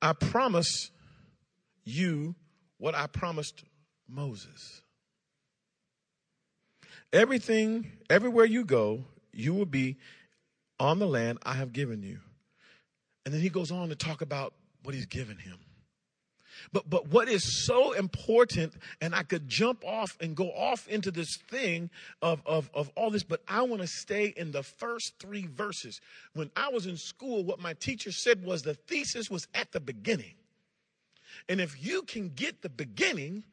I 0.00 0.14
promise 0.14 0.92
you 1.84 2.36
what 2.78 2.94
I 2.94 3.06
promised 3.06 3.64
Moses. 4.08 4.80
Everything, 7.12 7.92
everywhere 8.08 8.46
you 8.46 8.64
go, 8.64 9.04
you 9.30 9.52
will 9.52 9.66
be 9.66 9.98
on 10.78 10.98
the 10.98 11.06
land 11.06 11.38
I 11.42 11.54
have 11.54 11.72
given 11.72 12.02
you. 12.02 12.18
And 13.24 13.32
then 13.32 13.40
he 13.40 13.48
goes 13.48 13.70
on 13.70 13.88
to 13.88 13.96
talk 13.96 14.20
about 14.20 14.54
what 14.82 14.94
he's 14.94 15.06
given 15.06 15.38
him. 15.38 15.58
But 16.72 16.88
but 16.88 17.08
what 17.08 17.28
is 17.28 17.66
so 17.66 17.92
important, 17.92 18.74
and 19.00 19.14
I 19.14 19.22
could 19.22 19.48
jump 19.48 19.84
off 19.84 20.16
and 20.20 20.36
go 20.36 20.50
off 20.50 20.86
into 20.88 21.10
this 21.10 21.36
thing 21.50 21.90
of, 22.22 22.42
of, 22.46 22.70
of 22.74 22.90
all 22.96 23.10
this, 23.10 23.24
but 23.24 23.42
I 23.48 23.62
want 23.62 23.82
to 23.82 23.88
stay 23.88 24.32
in 24.36 24.52
the 24.52 24.62
first 24.62 25.14
three 25.18 25.46
verses. 25.46 26.00
When 26.34 26.50
I 26.56 26.68
was 26.68 26.86
in 26.86 26.96
school, 26.96 27.44
what 27.44 27.60
my 27.60 27.74
teacher 27.74 28.12
said 28.12 28.44
was 28.44 28.62
the 28.62 28.74
thesis 28.74 29.30
was 29.30 29.48
at 29.54 29.72
the 29.72 29.80
beginning. 29.80 30.34
And 31.48 31.60
if 31.60 31.84
you 31.84 32.02
can 32.02 32.30
get 32.30 32.62
the 32.62 32.68
beginning, 32.68 33.44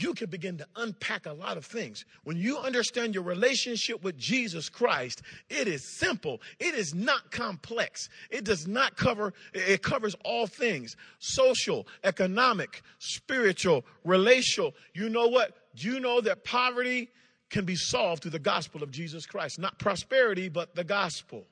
you 0.00 0.14
can 0.14 0.30
begin 0.30 0.56
to 0.58 0.66
unpack 0.76 1.26
a 1.26 1.32
lot 1.32 1.56
of 1.56 1.64
things. 1.64 2.04
When 2.22 2.36
you 2.36 2.58
understand 2.58 3.14
your 3.14 3.24
relationship 3.24 4.02
with 4.04 4.16
Jesus 4.16 4.68
Christ, 4.68 5.22
it 5.50 5.66
is 5.66 5.98
simple. 5.98 6.40
It 6.60 6.74
is 6.74 6.94
not 6.94 7.32
complex. 7.32 8.08
It 8.30 8.44
does 8.44 8.68
not 8.68 8.96
cover, 8.96 9.32
it 9.52 9.82
covers 9.82 10.14
all 10.24 10.46
things 10.46 10.96
social, 11.18 11.86
economic, 12.04 12.82
spiritual, 12.98 13.84
relational. 14.04 14.74
You 14.94 15.08
know 15.08 15.26
what? 15.26 15.56
You 15.74 15.98
know 15.98 16.20
that 16.20 16.44
poverty 16.44 17.10
can 17.50 17.64
be 17.64 17.76
solved 17.76 18.22
through 18.22 18.30
the 18.32 18.38
gospel 18.38 18.82
of 18.84 18.92
Jesus 18.92 19.26
Christ? 19.26 19.58
Not 19.58 19.78
prosperity, 19.78 20.48
but 20.48 20.76
the 20.76 20.84
gospel. 20.84 21.44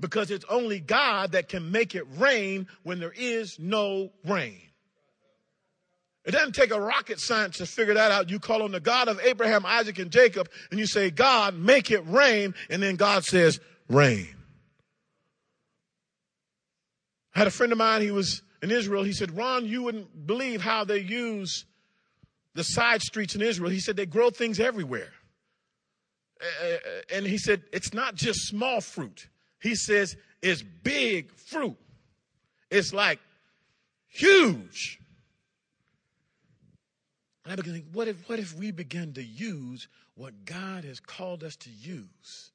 Because 0.00 0.32
it's 0.32 0.44
only 0.48 0.80
God 0.80 1.32
that 1.32 1.48
can 1.48 1.70
make 1.70 1.94
it 1.94 2.04
rain 2.16 2.66
when 2.82 2.98
there 2.98 3.14
is 3.16 3.58
no 3.60 4.10
rain. 4.26 4.60
It 6.24 6.30
doesn't 6.30 6.54
take 6.54 6.70
a 6.70 6.80
rocket 6.80 7.20
science 7.20 7.58
to 7.58 7.66
figure 7.66 7.94
that 7.94 8.10
out. 8.10 8.30
You 8.30 8.38
call 8.38 8.62
on 8.62 8.72
the 8.72 8.80
God 8.80 9.08
of 9.08 9.20
Abraham, 9.20 9.66
Isaac, 9.66 9.98
and 9.98 10.10
Jacob, 10.10 10.48
and 10.70 10.80
you 10.80 10.86
say, 10.86 11.10
God, 11.10 11.54
make 11.54 11.90
it 11.90 12.06
rain. 12.06 12.54
And 12.70 12.82
then 12.82 12.96
God 12.96 13.24
says, 13.24 13.60
rain. 13.88 14.34
I 17.34 17.40
had 17.40 17.48
a 17.48 17.50
friend 17.50 17.72
of 17.72 17.78
mine, 17.78 18.00
he 18.00 18.10
was 18.10 18.42
in 18.62 18.70
Israel. 18.70 19.02
He 19.02 19.12
said, 19.12 19.36
Ron, 19.36 19.66
you 19.66 19.82
wouldn't 19.82 20.26
believe 20.26 20.62
how 20.62 20.84
they 20.84 21.00
use 21.00 21.66
the 22.54 22.62
side 22.62 23.02
streets 23.02 23.34
in 23.34 23.42
Israel. 23.42 23.70
He 23.70 23.80
said, 23.80 23.96
they 23.96 24.06
grow 24.06 24.30
things 24.30 24.60
everywhere. 24.60 25.12
And 27.12 27.26
he 27.26 27.36
said, 27.36 27.64
it's 27.72 27.92
not 27.92 28.14
just 28.14 28.46
small 28.46 28.80
fruit. 28.80 29.28
He 29.60 29.74
says, 29.74 30.16
it's 30.40 30.62
big 30.62 31.32
fruit. 31.34 31.76
It's 32.70 32.94
like 32.94 33.18
huge. 34.08 35.00
And 37.44 37.52
I 37.52 37.56
begin 37.56 37.74
to 37.74 37.80
think, 37.80 37.92
what 37.92 38.08
if, 38.08 38.28
what 38.28 38.38
if 38.38 38.54
we 38.54 38.70
begin 38.70 39.12
to 39.14 39.22
use 39.22 39.88
what 40.14 40.44
God 40.44 40.84
has 40.84 40.98
called 40.98 41.44
us 41.44 41.56
to 41.56 41.70
use? 41.70 42.50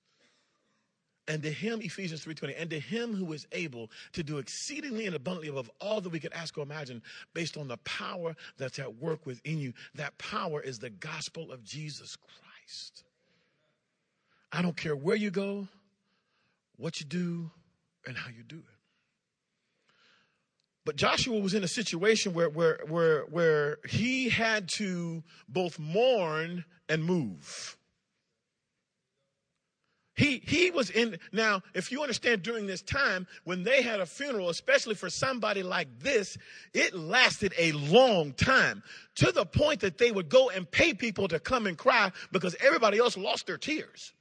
And 1.28 1.44
to 1.44 1.52
him, 1.52 1.80
Ephesians 1.84 2.26
3.20, 2.26 2.56
and 2.60 2.72
to 2.72 2.80
him 2.80 3.14
who 3.14 3.32
is 3.34 3.46
able 3.52 3.92
to 4.14 4.24
do 4.24 4.40
exceedingly 4.40 5.06
and 5.06 5.16
abundantly 5.16 5.50
above 5.50 5.70
all 5.80 6.02
that 6.02 6.10
we 6.10 6.20
could 6.20 6.34
ask 6.34 6.58
or 6.58 6.62
imagine 6.64 7.04
based 7.36 7.56
on 7.56 7.68
the 7.68 7.78
power 7.78 8.36
that's 8.58 8.80
at 8.80 8.96
work 8.96 9.28
within 9.28 9.60
you. 9.60 9.74
That 9.94 10.18
power 10.18 10.60
is 10.60 10.80
the 10.80 10.90
gospel 10.90 11.52
of 11.52 11.64
Jesus 11.64 12.16
Christ. 12.16 13.04
I 14.52 14.64
don't 14.64 14.76
care 14.76 14.96
where 14.96 15.16
you 15.16 15.30
go, 15.30 15.68
what 16.78 17.00
you 17.00 17.06
do, 17.06 17.52
and 18.08 18.18
how 18.18 18.32
you 18.36 18.42
do 18.42 18.58
it. 18.58 18.79
But 20.90 20.96
Joshua 20.96 21.38
was 21.38 21.54
in 21.54 21.64
a 21.64 21.68
situation 21.68 22.34
where, 22.34 22.50
where, 22.50 22.80
where, 22.88 23.22
where 23.26 23.78
he 23.88 24.28
had 24.28 24.68
to 24.70 25.22
both 25.48 25.78
mourn 25.78 26.66
and 26.90 27.04
move. 27.04 27.78
He, 30.16 30.42
he 30.44 30.72
was 30.72 30.90
in, 30.90 31.20
now, 31.32 31.62
if 31.76 31.92
you 31.92 32.02
understand 32.02 32.42
during 32.42 32.66
this 32.66 32.82
time, 32.82 33.28
when 33.44 33.62
they 33.62 33.84
had 33.84 34.00
a 34.00 34.06
funeral, 34.08 34.50
especially 34.50 34.96
for 34.96 35.12
somebody 35.12 35.62
like 35.62 36.00
this, 36.00 36.40
it 36.74 36.96
lasted 36.96 37.54
a 37.60 37.72
long 37.74 38.34
time 38.34 38.82
to 39.18 39.32
the 39.32 39.46
point 39.46 39.82
that 39.82 40.00
they 40.00 40.12
would 40.12 40.28
go 40.28 40.50
and 40.50 40.72
pay 40.72 40.96
people 40.96 41.28
to 41.28 41.40
come 41.40 41.68
and 41.68 41.78
cry 41.78 42.12
because 42.32 42.56
everybody 42.62 42.98
else 42.98 43.16
lost 43.16 43.46
their 43.46 43.60
tears. 43.60 44.12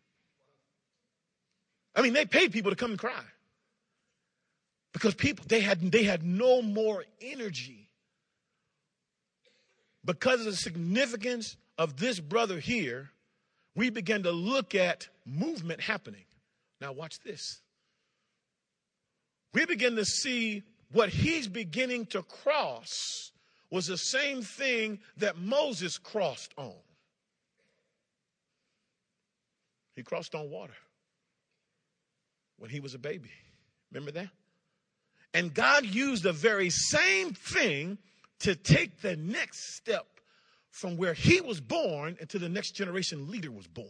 I 1.97 2.03
mean, 2.03 2.13
they 2.13 2.27
paid 2.27 2.53
people 2.53 2.71
to 2.71 2.77
come 2.77 2.91
and 2.91 2.99
cry 2.99 3.25
because 4.99 5.15
people 5.15 5.45
they 5.47 5.61
had 5.61 5.93
they 5.93 6.03
had 6.03 6.25
no 6.25 6.61
more 6.61 7.05
energy. 7.23 7.89
Because 10.05 10.41
of 10.41 10.47
the 10.47 10.57
significance 10.57 11.57
of 11.77 11.99
this 11.99 12.19
brother 12.19 12.59
here 12.59 13.11
we 13.77 13.91
began 13.91 14.25
to 14.25 14.33
look 14.33 14.75
at 14.75 15.07
movement 15.25 15.81
happening. 15.81 16.25
Now 16.81 16.91
watch 16.91 17.21
this. 17.21 17.61
We 19.55 19.67
begin 19.67 19.95
to 19.95 20.05
see 20.05 20.65
what 20.91 21.11
he's 21.11 21.47
beginning 21.47 22.07
to 22.07 22.23
cross 22.23 23.31
was 23.71 23.87
the 23.87 23.99
same 23.99 24.43
thing 24.43 24.99
that 25.19 25.39
Moses 25.39 25.97
crossed 25.97 26.53
on. 26.57 26.75
He 29.95 30.03
crossed 30.03 30.35
on 30.35 30.51
water 30.51 30.75
when 32.57 32.71
he 32.71 32.81
was 32.81 32.95
a 32.95 32.99
baby. 32.99 33.31
Remember 33.93 34.11
that 34.13 34.31
and 35.39 35.55
God 35.55 35.87
used 35.87 36.25
the 36.25 36.33
very 36.33 36.69
same 36.69 37.33
thing 37.33 37.97
to 38.41 38.57
take 38.57 39.01
the 39.01 39.15
next 39.15 39.77
step 39.77 40.05
from 40.69 40.97
where 40.97 41.15
he 41.15 41.41
was 41.41 41.61
born 41.61 42.17
until 42.21 42.41
the 42.41 42.49
next 42.49 42.73
generation 42.73 43.31
leader 43.31 43.53
was 43.53 43.69
born. 43.69 43.87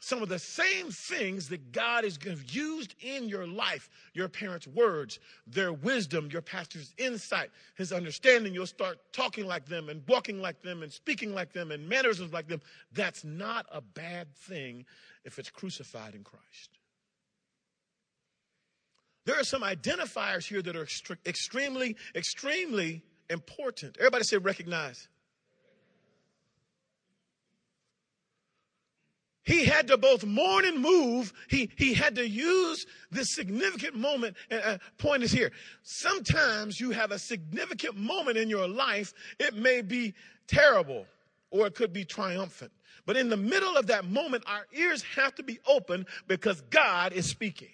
Some 0.00 0.22
of 0.22 0.30
the 0.30 0.38
same 0.38 0.90
things 0.90 1.50
that 1.50 1.70
God 1.70 2.04
has 2.04 2.18
used 2.48 2.94
in 3.00 3.28
your 3.28 3.46
life, 3.46 3.90
your 4.14 4.30
parents' 4.30 4.66
words, 4.68 5.18
their 5.46 5.74
wisdom, 5.74 6.30
your 6.32 6.40
pastor's 6.40 6.94
insight, 6.96 7.50
his 7.74 7.92
understanding, 7.92 8.54
you'll 8.54 8.64
start 8.64 9.00
talking 9.12 9.44
like 9.44 9.66
them 9.66 9.90
and 9.90 10.02
walking 10.08 10.40
like 10.40 10.62
them 10.62 10.82
and 10.82 10.90
speaking 10.90 11.34
like 11.34 11.52
them 11.52 11.72
and 11.72 11.86
mannerisms 11.86 12.32
like 12.32 12.48
them. 12.48 12.62
That's 12.90 13.22
not 13.22 13.66
a 13.70 13.82
bad 13.82 14.34
thing 14.34 14.86
if 15.26 15.38
it's 15.38 15.50
crucified 15.50 16.14
in 16.14 16.24
Christ. 16.24 16.75
There 19.26 19.38
are 19.38 19.44
some 19.44 19.62
identifiers 19.62 20.46
here 20.46 20.62
that 20.62 20.76
are 20.76 20.86
extremely, 21.26 21.96
extremely 22.14 23.02
important. 23.28 23.96
Everybody 23.98 24.24
say 24.24 24.38
recognize. 24.38 25.08
he 29.46 29.64
had 29.64 29.86
to 29.86 29.96
both 29.96 30.26
mourn 30.26 30.66
and 30.66 30.80
move. 30.80 31.32
He, 31.48 31.70
he 31.76 31.94
had 31.94 32.16
to 32.16 32.28
use 32.28 32.84
this 33.12 33.34
significant 33.34 33.94
moment. 33.94 34.36
And 34.50 34.62
uh, 34.62 34.78
point 34.98 35.22
is 35.22 35.30
here. 35.30 35.52
Sometimes 35.84 36.80
you 36.80 36.90
have 36.90 37.12
a 37.12 37.18
significant 37.18 37.96
moment 37.96 38.36
in 38.36 38.50
your 38.50 38.66
life. 38.66 39.14
It 39.38 39.54
may 39.54 39.82
be 39.82 40.14
terrible 40.48 41.06
or 41.50 41.68
it 41.68 41.76
could 41.76 41.92
be 41.92 42.04
triumphant. 42.04 42.72
But 43.06 43.16
in 43.16 43.28
the 43.28 43.36
middle 43.36 43.76
of 43.76 43.86
that 43.86 44.04
moment, 44.04 44.42
our 44.48 44.66
ears 44.72 45.02
have 45.14 45.36
to 45.36 45.44
be 45.44 45.60
open 45.68 46.06
because 46.26 46.60
God 46.62 47.12
is 47.12 47.26
speaking. 47.26 47.70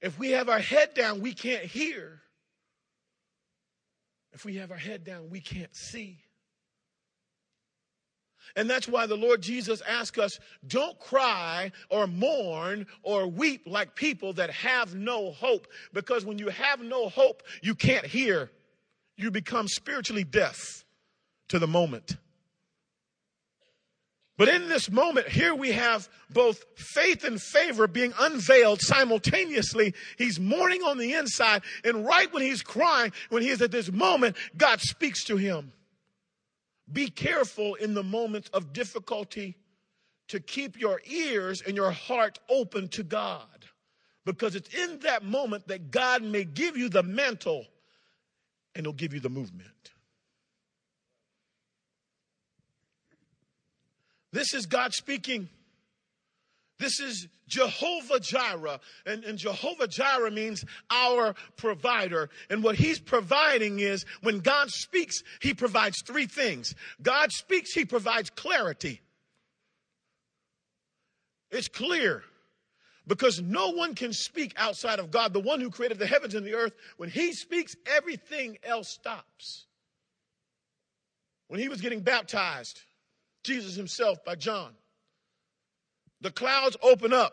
If 0.00 0.18
we 0.18 0.30
have 0.32 0.48
our 0.48 0.60
head 0.60 0.94
down, 0.94 1.20
we 1.20 1.34
can't 1.34 1.64
hear. 1.64 2.20
If 4.32 4.44
we 4.44 4.56
have 4.56 4.70
our 4.70 4.76
head 4.76 5.04
down, 5.04 5.30
we 5.30 5.40
can't 5.40 5.74
see. 5.74 6.18
And 8.56 8.68
that's 8.68 8.88
why 8.88 9.06
the 9.06 9.16
Lord 9.16 9.42
Jesus 9.42 9.80
asked 9.82 10.18
us 10.18 10.38
don't 10.66 10.98
cry 10.98 11.72
or 11.90 12.06
mourn 12.06 12.86
or 13.02 13.26
weep 13.26 13.62
like 13.66 13.94
people 13.94 14.32
that 14.34 14.50
have 14.50 14.94
no 14.94 15.32
hope. 15.32 15.66
Because 15.92 16.24
when 16.24 16.38
you 16.38 16.48
have 16.48 16.80
no 16.80 17.08
hope, 17.08 17.42
you 17.62 17.74
can't 17.74 18.06
hear. 18.06 18.50
You 19.16 19.30
become 19.30 19.68
spiritually 19.68 20.24
deaf 20.24 20.84
to 21.48 21.58
the 21.58 21.66
moment. 21.66 22.16
But 24.38 24.48
in 24.48 24.68
this 24.68 24.88
moment, 24.88 25.28
here 25.28 25.52
we 25.52 25.72
have 25.72 26.08
both 26.30 26.64
faith 26.76 27.24
and 27.24 27.42
favor 27.42 27.88
being 27.88 28.14
unveiled 28.20 28.80
simultaneously. 28.80 29.94
He's 30.16 30.38
mourning 30.38 30.82
on 30.84 30.96
the 30.96 31.14
inside, 31.14 31.62
and 31.84 32.06
right 32.06 32.32
when 32.32 32.44
he's 32.44 32.62
crying, 32.62 33.12
when 33.30 33.42
he 33.42 33.48
is 33.48 33.60
at 33.60 33.72
this 33.72 33.90
moment, 33.90 34.36
God 34.56 34.80
speaks 34.80 35.24
to 35.24 35.36
him. 35.36 35.72
Be 36.90 37.08
careful 37.08 37.74
in 37.74 37.94
the 37.94 38.04
moments 38.04 38.48
of 38.50 38.72
difficulty 38.72 39.56
to 40.28 40.38
keep 40.38 40.78
your 40.78 41.02
ears 41.04 41.60
and 41.66 41.76
your 41.76 41.90
heart 41.90 42.38
open 42.48 42.88
to 42.90 43.02
God. 43.02 43.66
Because 44.24 44.54
it's 44.54 44.72
in 44.72 45.00
that 45.00 45.24
moment 45.24 45.66
that 45.66 45.90
God 45.90 46.22
may 46.22 46.44
give 46.44 46.76
you 46.76 46.88
the 46.88 47.02
mantle 47.02 47.66
and 48.74 48.86
He'll 48.86 48.92
give 48.92 49.12
you 49.12 49.20
the 49.20 49.30
movement. 49.30 49.92
This 54.32 54.54
is 54.54 54.66
God 54.66 54.92
speaking. 54.92 55.48
This 56.78 57.00
is 57.00 57.28
Jehovah 57.48 58.20
Jireh. 58.20 58.78
And, 59.04 59.24
and, 59.24 59.38
Jehovah 59.38 59.88
Jireh 59.88 60.30
means 60.30 60.64
our 60.90 61.34
provider. 61.56 62.30
And 62.50 62.62
what 62.62 62.76
he's 62.76 63.00
providing 63.00 63.80
is 63.80 64.04
when 64.22 64.40
God 64.40 64.70
speaks, 64.70 65.22
he 65.40 65.54
provides 65.54 66.02
three 66.06 66.26
things. 66.26 66.74
God 67.02 67.32
speaks, 67.32 67.72
he 67.72 67.84
provides 67.84 68.30
clarity. 68.30 69.00
It's 71.50 71.68
clear 71.68 72.22
because 73.06 73.40
no 73.40 73.70
one 73.70 73.94
can 73.94 74.12
speak 74.12 74.52
outside 74.56 74.98
of 74.98 75.10
God, 75.10 75.32
the 75.32 75.40
one 75.40 75.60
who 75.60 75.70
created 75.70 75.98
the 75.98 76.06
heavens 76.06 76.34
and 76.34 76.46
the 76.46 76.54
earth. 76.54 76.74
When 76.98 77.08
he 77.08 77.32
speaks, 77.32 77.74
everything 77.86 78.58
else 78.62 78.90
stops. 78.90 79.66
When 81.48 81.58
he 81.58 81.70
was 81.70 81.80
getting 81.80 82.00
baptized, 82.00 82.82
Jesus 83.48 83.74
himself 83.74 84.22
by 84.26 84.34
John, 84.34 84.74
the 86.20 86.30
clouds 86.30 86.76
open 86.82 87.14
up. 87.14 87.32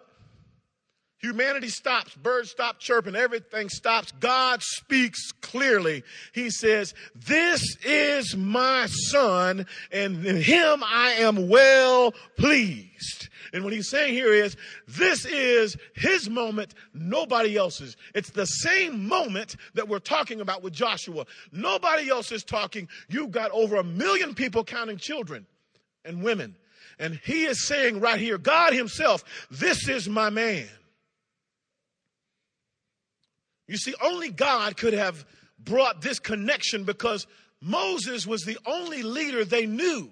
Humanity 1.20 1.70
stops, 1.70 2.14
birds 2.16 2.52
stop 2.52 2.80
chirping, 2.80 3.16
everything 3.16 3.68
stops. 3.68 4.12
God 4.20 4.62
speaks 4.62 5.32
clearly. 5.42 6.04
He 6.34 6.50
says, 6.50 6.94
This 7.16 7.62
is 7.84 8.36
my 8.38 8.86
son, 8.86 9.66
and 9.92 10.26
in 10.26 10.42
him 10.42 10.84
I 10.86 11.16
am 11.20 11.50
well 11.50 12.14
pleased. 12.38 13.30
And 13.54 13.64
what 13.64 13.74
he's 13.74 13.90
saying 13.90 14.14
here 14.14 14.34
is, 14.34 14.56
this 14.88 15.26
is 15.26 15.76
his 15.96 16.30
moment, 16.30 16.74
nobody 16.94 17.58
else's. 17.58 17.98
It's 18.14 18.30
the 18.30 18.46
same 18.46 19.08
moment 19.08 19.56
that 19.74 19.90
we're 19.90 20.00
talking 20.00 20.42
about 20.42 20.64
with 20.64 20.74
Joshua. 20.74 21.26
Nobody 21.52 22.10
else 22.10 22.32
is 22.32 22.44
talking. 22.44 22.88
You've 23.10 23.32
got 23.32 23.52
over 23.52 23.78
a 23.78 23.84
million 23.84 24.36
people 24.36 24.64
counting 24.64 24.98
children 24.98 25.48
and 26.06 26.24
women 26.24 26.56
and 27.00 27.20
he 27.24 27.46
is 27.46 27.68
saying 27.68 28.00
right 28.00 28.20
here, 28.20 28.38
God 28.38 28.74
himself, 28.74 29.24
this 29.52 29.88
is 29.90 30.08
my 30.08 30.30
man. 30.30 30.68
You 33.68 33.78
see, 33.78 33.96
only 34.02 34.30
God 34.30 34.78
could 34.78 34.94
have 34.94 35.26
brought 35.60 36.02
this 36.02 36.20
connection 36.20 36.84
because 36.84 37.26
Moses 37.62 38.28
was 38.28 38.44
the 38.44 38.58
only 38.66 39.04
leader 39.04 39.44
they 39.44 39.66
knew. 39.66 40.10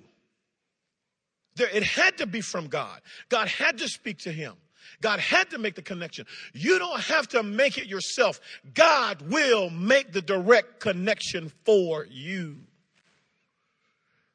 There, 1.55 1.69
It 1.69 1.83
had 1.83 2.17
to 2.17 2.25
be 2.25 2.41
from 2.41 2.67
God. 2.67 2.99
God 3.29 3.47
had 3.47 3.77
to 3.77 3.87
speak 3.87 4.19
to 4.19 4.31
him. 4.31 4.55
God 5.01 5.19
had 5.19 5.51
to 5.51 5.57
make 5.57 5.75
the 5.75 5.81
connection. 5.81 6.25
You 6.53 6.79
don't 6.79 6.99
have 6.99 7.27
to 7.29 7.43
make 7.43 7.77
it 7.77 7.85
yourself. 7.85 8.39
God 8.73 9.21
will 9.29 9.69
make 9.69 10.11
the 10.11 10.21
direct 10.21 10.79
connection 10.79 11.51
for 11.63 12.07
you. 12.09 12.57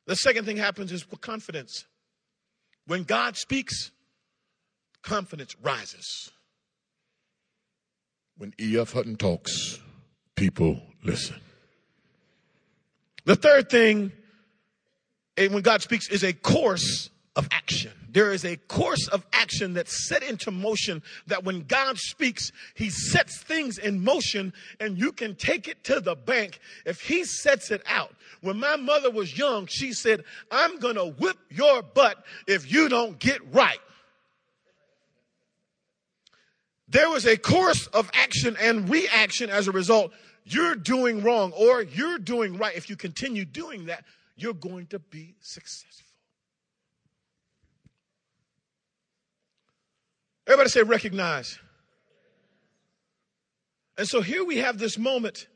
The 0.08 0.16
second 0.16 0.46
thing 0.46 0.56
happens 0.56 0.90
is 0.90 1.04
confidence. 1.20 1.84
When 2.86 3.02
God 3.02 3.36
speaks, 3.36 3.92
confidence 5.02 5.54
rises. 5.62 6.30
When 8.38 8.54
E.F. 8.58 8.94
Hutton 8.94 9.16
talks, 9.16 9.78
people 10.34 10.80
listen. 11.04 11.36
The 13.26 13.36
third 13.36 13.68
thing, 13.68 14.12
when 15.36 15.60
God 15.60 15.82
speaks, 15.82 16.08
is 16.08 16.24
a 16.24 16.32
course 16.32 17.10
of 17.38 17.48
action. 17.52 17.92
There 18.10 18.32
is 18.32 18.44
a 18.44 18.56
course 18.56 19.06
of 19.06 19.24
action 19.32 19.72
that's 19.72 20.08
set 20.08 20.24
into 20.24 20.50
motion 20.50 21.02
that 21.28 21.44
when 21.44 21.62
God 21.62 21.96
speaks, 21.96 22.50
He 22.74 22.90
sets 22.90 23.40
things 23.40 23.78
in 23.78 24.02
motion 24.02 24.52
and 24.80 24.98
you 24.98 25.12
can 25.12 25.36
take 25.36 25.68
it 25.68 25.84
to 25.84 26.00
the 26.00 26.16
bank 26.16 26.58
if 26.84 27.00
He 27.00 27.24
sets 27.24 27.70
it 27.70 27.82
out. 27.86 28.12
When 28.40 28.58
my 28.58 28.74
mother 28.74 29.10
was 29.10 29.38
young, 29.38 29.66
she 29.66 29.92
said, 29.92 30.24
I'm 30.50 30.80
going 30.80 30.96
to 30.96 31.06
whip 31.06 31.38
your 31.48 31.80
butt 31.82 32.24
if 32.48 32.70
you 32.70 32.88
don't 32.88 33.20
get 33.20 33.40
right. 33.54 33.78
There 36.88 37.08
was 37.08 37.24
a 37.24 37.36
course 37.36 37.86
of 37.88 38.10
action 38.14 38.56
and 38.60 38.88
reaction 38.88 39.48
as 39.48 39.68
a 39.68 39.72
result. 39.72 40.12
You're 40.44 40.74
doing 40.74 41.22
wrong 41.22 41.52
or 41.52 41.82
you're 41.82 42.18
doing 42.18 42.58
right. 42.58 42.74
If 42.74 42.90
you 42.90 42.96
continue 42.96 43.44
doing 43.44 43.86
that, 43.86 44.04
you're 44.34 44.54
going 44.54 44.86
to 44.86 44.98
be 44.98 45.36
successful. 45.40 46.07
Everybody 50.48 50.70
say 50.70 50.82
recognize. 50.82 51.60
And 53.96 54.08
so 54.08 54.20
here 54.20 54.44
we 54.44 54.58
have 54.58 54.78
this 54.78 54.98
moment 54.98 55.46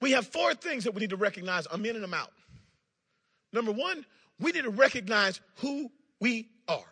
we 0.00 0.12
have 0.12 0.26
four 0.26 0.54
things 0.54 0.84
that 0.84 0.94
we 0.94 1.00
need 1.00 1.10
to 1.10 1.16
recognize. 1.16 1.66
I'm 1.70 1.84
in 1.84 1.96
and 1.96 2.04
I'm 2.04 2.14
out. 2.14 2.32
Number 3.52 3.72
one, 3.72 4.04
we 4.38 4.52
need 4.52 4.64
to 4.64 4.70
recognize 4.70 5.40
who 5.56 5.90
we 6.20 6.48
are. 6.68 6.84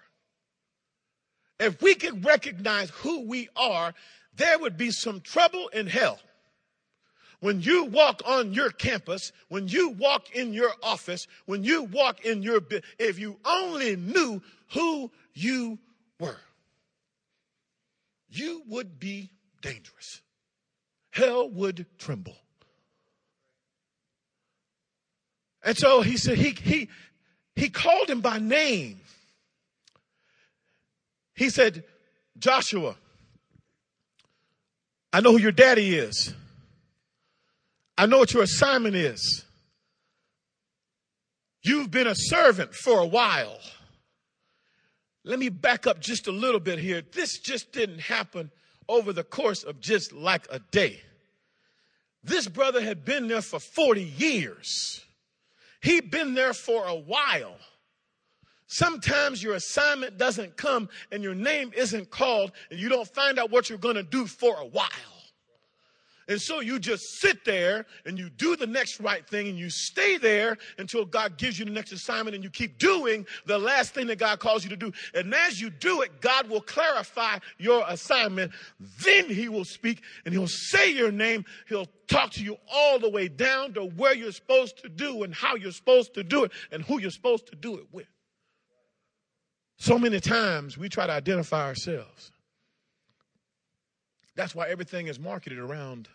If 1.60 1.80
we 1.80 1.94
could 1.94 2.24
recognize 2.24 2.90
who 2.90 3.26
we 3.26 3.48
are, 3.56 3.94
there 4.34 4.58
would 4.58 4.76
be 4.76 4.90
some 4.90 5.20
trouble 5.20 5.68
in 5.68 5.86
hell. 5.86 6.18
When 7.40 7.60
you 7.60 7.84
walk 7.84 8.22
on 8.26 8.52
your 8.52 8.70
campus, 8.70 9.30
when 9.48 9.68
you 9.68 9.90
walk 9.90 10.30
in 10.34 10.52
your 10.52 10.72
office, 10.82 11.26
when 11.44 11.62
you 11.62 11.84
walk 11.84 12.24
in 12.24 12.42
your, 12.42 12.60
if 12.98 13.18
you 13.18 13.38
only 13.44 13.96
knew 13.96 14.42
who 14.72 15.10
you 15.34 15.78
were, 16.18 16.38
you 18.28 18.62
would 18.66 18.98
be 18.98 19.30
dangerous. 19.62 20.22
Hell 21.10 21.48
would 21.50 21.86
tremble. 21.98 22.36
And 25.62 25.76
so 25.76 26.00
he 26.02 26.16
said, 26.16 26.38
he, 26.38 26.50
he, 26.50 26.88
he 27.54 27.68
called 27.68 28.08
him 28.08 28.20
by 28.20 28.38
name. 28.38 29.00
He 31.34 31.50
said, 31.50 31.84
Joshua, 32.38 32.96
I 35.12 35.20
know 35.20 35.32
who 35.32 35.40
your 35.40 35.52
daddy 35.52 35.96
is. 35.96 36.34
I 37.98 38.06
know 38.06 38.18
what 38.18 38.32
your 38.32 38.42
assignment 38.42 38.94
is. 38.94 39.44
You've 41.62 41.90
been 41.90 42.06
a 42.06 42.14
servant 42.14 42.74
for 42.74 43.00
a 43.00 43.06
while. 43.06 43.58
Let 45.26 45.40
me 45.40 45.48
back 45.48 45.88
up 45.88 45.98
just 45.98 46.28
a 46.28 46.32
little 46.32 46.60
bit 46.60 46.78
here. 46.78 47.02
This 47.12 47.38
just 47.40 47.72
didn't 47.72 47.98
happen 47.98 48.52
over 48.88 49.12
the 49.12 49.24
course 49.24 49.64
of 49.64 49.80
just 49.80 50.12
like 50.12 50.46
a 50.50 50.60
day. 50.60 51.00
This 52.22 52.46
brother 52.46 52.80
had 52.80 53.04
been 53.04 53.26
there 53.26 53.42
for 53.42 53.58
40 53.58 54.04
years. 54.04 55.04
He'd 55.82 56.12
been 56.12 56.34
there 56.34 56.54
for 56.54 56.86
a 56.86 56.94
while. 56.94 57.56
Sometimes 58.68 59.42
your 59.42 59.54
assignment 59.54 60.16
doesn't 60.16 60.56
come 60.56 60.88
and 61.10 61.24
your 61.24 61.34
name 61.34 61.72
isn't 61.76 62.10
called 62.10 62.52
and 62.70 62.78
you 62.78 62.88
don't 62.88 63.08
find 63.08 63.40
out 63.40 63.50
what 63.50 63.68
you're 63.68 63.78
going 63.78 63.96
to 63.96 64.04
do 64.04 64.26
for 64.26 64.56
a 64.56 64.66
while. 64.66 65.15
And 66.28 66.40
so 66.40 66.60
you 66.60 66.80
just 66.80 67.20
sit 67.20 67.44
there 67.44 67.86
and 68.04 68.18
you 68.18 68.28
do 68.30 68.56
the 68.56 68.66
next 68.66 68.98
right 68.98 69.26
thing 69.28 69.46
and 69.48 69.56
you 69.56 69.70
stay 69.70 70.18
there 70.18 70.56
until 70.76 71.04
God 71.04 71.38
gives 71.38 71.58
you 71.58 71.64
the 71.64 71.70
next 71.70 71.92
assignment 71.92 72.34
and 72.34 72.42
you 72.42 72.50
keep 72.50 72.78
doing 72.78 73.24
the 73.46 73.58
last 73.58 73.94
thing 73.94 74.08
that 74.08 74.18
God 74.18 74.40
calls 74.40 74.64
you 74.64 74.70
to 74.70 74.76
do. 74.76 74.92
And 75.14 75.32
as 75.32 75.60
you 75.60 75.70
do 75.70 76.02
it, 76.02 76.20
God 76.20 76.50
will 76.50 76.60
clarify 76.60 77.38
your 77.58 77.84
assignment. 77.86 78.52
Then 79.00 79.26
he 79.26 79.48
will 79.48 79.64
speak 79.64 80.02
and 80.24 80.34
he'll 80.34 80.48
say 80.48 80.90
your 80.90 81.12
name. 81.12 81.44
He'll 81.68 81.88
talk 82.08 82.32
to 82.32 82.42
you 82.42 82.56
all 82.72 82.98
the 82.98 83.10
way 83.10 83.28
down 83.28 83.74
to 83.74 83.84
where 83.84 84.14
you're 84.14 84.32
supposed 84.32 84.82
to 84.82 84.88
do 84.88 85.22
and 85.22 85.32
how 85.32 85.54
you're 85.54 85.70
supposed 85.70 86.14
to 86.14 86.24
do 86.24 86.42
it 86.42 86.50
and 86.72 86.82
who 86.82 87.00
you're 87.00 87.10
supposed 87.10 87.46
to 87.48 87.56
do 87.56 87.76
it 87.76 87.86
with. 87.92 88.06
So 89.78 89.98
many 89.98 90.18
times 90.20 90.76
we 90.76 90.88
try 90.88 91.06
to 91.06 91.12
identify 91.12 91.66
ourselves. 91.66 92.32
That's 94.36 94.54
why 94.54 94.68
everything 94.68 95.08
is 95.08 95.18
marketed 95.18 95.58
around 95.58 96.08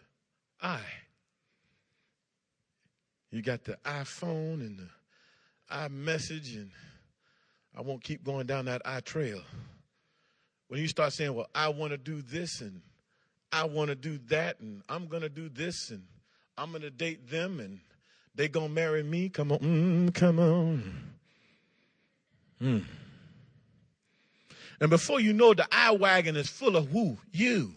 I. 0.61 0.79
You 3.31 3.41
got 3.41 3.63
the 3.63 3.77
iPhone 3.83 4.61
and 4.61 4.77
the 4.77 5.75
iMessage, 5.75 6.55
and 6.55 6.69
I 7.75 7.81
won't 7.81 8.03
keep 8.03 8.23
going 8.23 8.45
down 8.45 8.65
that 8.65 8.81
I 8.85 8.99
trail. 8.99 9.41
When 10.67 10.79
you 10.79 10.87
start 10.87 11.13
saying, 11.13 11.33
Well, 11.33 11.49
I 11.55 11.69
want 11.69 11.91
to 11.91 11.97
do 11.97 12.21
this, 12.21 12.61
and 12.61 12.81
I 13.51 13.63
want 13.63 13.89
to 13.89 13.95
do 13.95 14.19
that, 14.27 14.59
and 14.59 14.83
I'm 14.87 15.07
going 15.07 15.23
to 15.23 15.29
do 15.29 15.49
this, 15.49 15.89
and 15.89 16.03
I'm 16.57 16.69
going 16.69 16.83
to 16.83 16.91
date 16.91 17.29
them, 17.29 17.59
and 17.59 17.79
they 18.35 18.47
going 18.47 18.67
to 18.67 18.73
marry 18.73 19.01
me. 19.01 19.29
Come 19.29 19.51
on, 19.51 19.59
mm, 19.59 20.13
come 20.13 20.39
on. 20.39 21.13
Mm. 22.61 22.85
And 24.79 24.89
before 24.89 25.19
you 25.19 25.33
know, 25.33 25.53
the 25.53 25.67
eye 25.71 25.91
wagon 25.91 26.35
is 26.35 26.49
full 26.49 26.75
of 26.75 26.89
who? 26.89 27.17
You. 27.31 27.73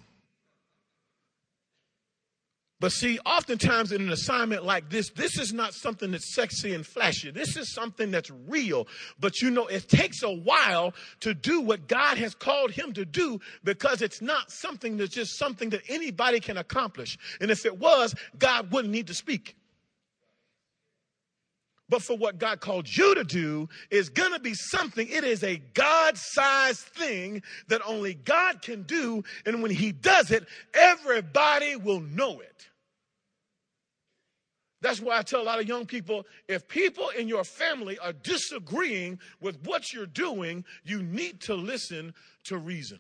But 2.85 2.93
see, 2.93 3.19
oftentimes 3.25 3.93
in 3.93 4.03
an 4.03 4.11
assignment 4.11 4.63
like 4.63 4.91
this, 4.91 5.09
this 5.09 5.39
is 5.39 5.55
not 5.55 5.73
something 5.73 6.11
that's 6.11 6.35
sexy 6.35 6.75
and 6.75 6.87
flashy. 6.87 7.31
This 7.31 7.57
is 7.57 7.73
something 7.73 8.11
that's 8.11 8.31
real. 8.47 8.87
But 9.19 9.41
you 9.41 9.51
know, 9.51 9.67
it 9.69 9.89
takes 9.89 10.23
a 10.23 10.31
while 10.31 10.93
to 11.21 11.33
do 11.33 11.63
what 11.63 11.89
God 11.89 12.19
has 12.19 12.35
called 12.35 12.73
him 12.73 12.93
to 12.93 13.07
do 13.07 13.41
because 13.63 14.03
it's 14.03 14.21
not 14.21 14.53
something 14.53 14.99
that's 14.99 15.15
just 15.15 15.39
something 15.39 15.71
that 15.71 15.81
anybody 15.89 16.41
can 16.41 16.59
accomplish. 16.59 17.17
And 17.41 17.51
if 17.51 17.65
it 17.65 17.79
was, 17.79 18.15
God 18.39 18.71
wouldn't 18.71 18.93
need 18.93 19.07
to 19.07 19.15
speak. 19.15 19.57
But 21.89 22.03
for 22.03 22.19
what 22.19 22.37
God 22.37 22.61
called 22.61 22.87
you 22.87 23.15
to 23.15 23.25
do 23.25 23.71
is 23.91 24.11
going 24.11 24.35
to 24.35 24.41
be 24.41 24.53
something, 24.53 25.09
it 25.09 25.25
is 25.25 25.43
a 25.43 25.57
God 25.73 26.19
sized 26.19 26.81
thing 26.81 27.43
that 27.69 27.81
only 27.87 28.13
God 28.13 28.61
can 28.61 28.83
do. 28.83 29.25
And 29.47 29.63
when 29.63 29.71
He 29.71 29.91
does 29.91 30.31
it, 30.31 30.47
everybody 30.75 31.77
will 31.77 32.01
know 32.01 32.41
it. 32.41 32.69
That's 34.85 35.01
why 35.01 35.17
I 35.17 35.23
tell 35.23 35.41
a 35.41 35.43
lot 35.43 35.61
of 35.61 35.67
young 35.67 35.87
people 35.87 36.27
if 36.47 36.69
people 36.69 37.09
in 37.09 37.27
your 37.27 37.43
family 37.43 37.99
are 38.01 38.13
disagreeing 38.13 39.19
with 39.41 39.57
what 39.65 39.95
you're 39.95 40.05
doing, 40.05 40.63
you 40.85 41.03
need 41.03 41.41
to 41.43 41.55
listen 41.55 42.13
to 42.45 42.59
reason. 42.59 42.99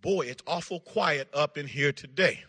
Boy, 0.00 0.26
it's 0.26 0.44
awful 0.46 0.78
quiet 0.78 1.28
up 1.34 1.58
in 1.58 1.66
here 1.66 1.90
today 1.90 2.44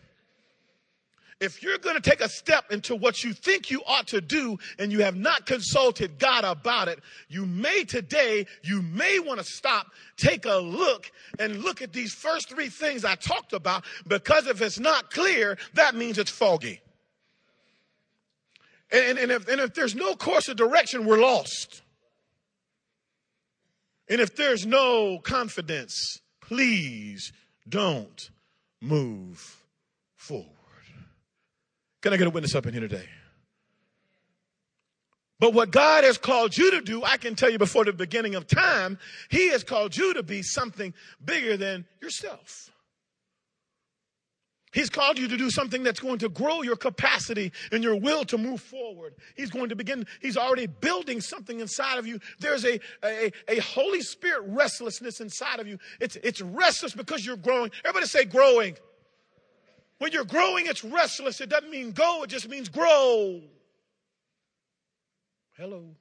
if 1.42 1.60
you're 1.60 1.78
going 1.78 1.96
to 1.96 2.10
take 2.10 2.20
a 2.20 2.28
step 2.28 2.70
into 2.70 2.94
what 2.94 3.24
you 3.24 3.32
think 3.32 3.68
you 3.68 3.82
ought 3.84 4.06
to 4.06 4.20
do 4.20 4.56
and 4.78 4.92
you 4.92 5.02
have 5.02 5.16
not 5.16 5.44
consulted 5.44 6.16
God 6.18 6.44
about 6.44 6.86
it, 6.86 7.00
you 7.28 7.44
may 7.44 7.82
today, 7.82 8.46
you 8.62 8.80
may 8.80 9.18
want 9.18 9.40
to 9.40 9.44
stop, 9.44 9.88
take 10.16 10.46
a 10.46 10.54
look, 10.54 11.10
and 11.40 11.64
look 11.64 11.82
at 11.82 11.92
these 11.92 12.14
first 12.14 12.48
three 12.48 12.68
things 12.68 13.04
I 13.04 13.16
talked 13.16 13.52
about 13.52 13.84
because 14.06 14.46
if 14.46 14.62
it's 14.62 14.78
not 14.78 15.10
clear, 15.10 15.58
that 15.74 15.96
means 15.96 16.16
it's 16.16 16.30
foggy. 16.30 16.80
And, 18.92 19.18
and, 19.18 19.32
if, 19.32 19.48
and 19.48 19.60
if 19.60 19.74
there's 19.74 19.96
no 19.96 20.14
course 20.14 20.46
of 20.46 20.56
direction, 20.56 21.06
we're 21.06 21.20
lost. 21.20 21.82
And 24.08 24.20
if 24.20 24.36
there's 24.36 24.64
no 24.64 25.18
confidence, 25.18 26.20
please 26.40 27.32
don't 27.68 28.30
move 28.80 29.64
forward. 30.14 30.61
Can 32.02 32.12
I 32.12 32.16
get 32.16 32.26
a 32.26 32.30
witness 32.30 32.54
up 32.54 32.66
in 32.66 32.72
here 32.72 32.82
today? 32.82 33.08
But 35.38 35.54
what 35.54 35.70
God 35.70 36.04
has 36.04 36.18
called 36.18 36.56
you 36.56 36.72
to 36.72 36.80
do, 36.80 37.02
I 37.02 37.16
can 37.16 37.34
tell 37.34 37.50
you 37.50 37.58
before 37.58 37.84
the 37.84 37.92
beginning 37.92 38.34
of 38.34 38.46
time, 38.46 38.98
He 39.28 39.48
has 39.48 39.64
called 39.64 39.96
you 39.96 40.14
to 40.14 40.22
be 40.22 40.42
something 40.42 40.94
bigger 41.24 41.56
than 41.56 41.84
yourself. 42.00 42.70
He's 44.72 44.88
called 44.88 45.18
you 45.18 45.28
to 45.28 45.36
do 45.36 45.50
something 45.50 45.82
that's 45.82 46.00
going 46.00 46.18
to 46.20 46.30
grow 46.30 46.62
your 46.62 46.76
capacity 46.76 47.52
and 47.72 47.84
your 47.84 47.96
will 47.96 48.24
to 48.26 48.38
move 48.38 48.60
forward. 48.60 49.14
He's 49.36 49.50
going 49.50 49.68
to 49.68 49.76
begin, 49.76 50.06
he's 50.20 50.36
already 50.36 50.66
building 50.66 51.20
something 51.20 51.60
inside 51.60 51.98
of 51.98 52.06
you. 52.06 52.20
There's 52.40 52.64
a, 52.64 52.80
a, 53.04 53.32
a 53.48 53.58
Holy 53.60 54.00
Spirit 54.00 54.44
restlessness 54.46 55.20
inside 55.20 55.60
of 55.60 55.66
you. 55.66 55.78
It's, 56.00 56.16
it's 56.16 56.40
restless 56.40 56.94
because 56.94 57.26
you're 57.26 57.36
growing. 57.36 57.70
Everybody 57.84 58.06
say 58.06 58.24
growing. 58.24 58.76
When 60.02 60.10
you're 60.10 60.24
growing, 60.24 60.66
it's 60.66 60.82
restless. 60.82 61.40
It 61.40 61.48
doesn't 61.48 61.70
mean 61.70 61.92
go, 61.92 62.24
it 62.24 62.26
just 62.26 62.48
means 62.48 62.68
grow. 62.68 63.40
Hello. 65.56 65.94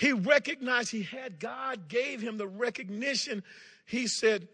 He 0.00 0.14
recognized 0.14 0.90
he 0.90 1.02
had, 1.02 1.38
God 1.38 1.88
gave 1.88 2.22
him 2.22 2.38
the 2.38 2.46
recognition. 2.46 3.42
He 3.84 4.06
said, 4.06 4.48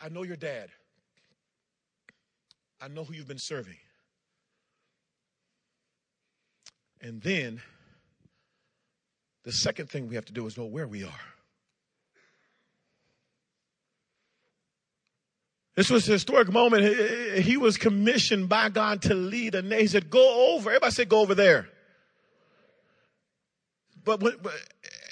I 0.00 0.08
know 0.08 0.24
your 0.24 0.34
dad. 0.34 0.70
I 2.80 2.88
know 2.88 3.04
who 3.04 3.14
you've 3.14 3.28
been 3.28 3.38
serving. 3.38 3.78
And 7.00 7.22
then 7.22 7.62
the 9.44 9.52
second 9.52 9.90
thing 9.90 10.08
we 10.08 10.16
have 10.16 10.24
to 10.24 10.32
do 10.32 10.44
is 10.48 10.58
know 10.58 10.64
where 10.64 10.88
we 10.88 11.04
are. 11.04 11.37
This 15.78 15.90
was 15.90 16.08
a 16.08 16.12
historic 16.14 16.50
moment. 16.50 17.38
He 17.38 17.56
was 17.56 17.76
commissioned 17.76 18.48
by 18.48 18.68
God 18.68 19.02
to 19.02 19.14
lead 19.14 19.54
a 19.54 19.62
nation. 19.62 19.80
He 19.80 19.86
said, 19.86 20.10
go 20.10 20.56
over. 20.56 20.70
Everybody 20.70 20.90
said, 20.90 21.08
go 21.08 21.20
over 21.20 21.36
there. 21.36 21.68
But, 24.04 24.18
but, 24.18 24.40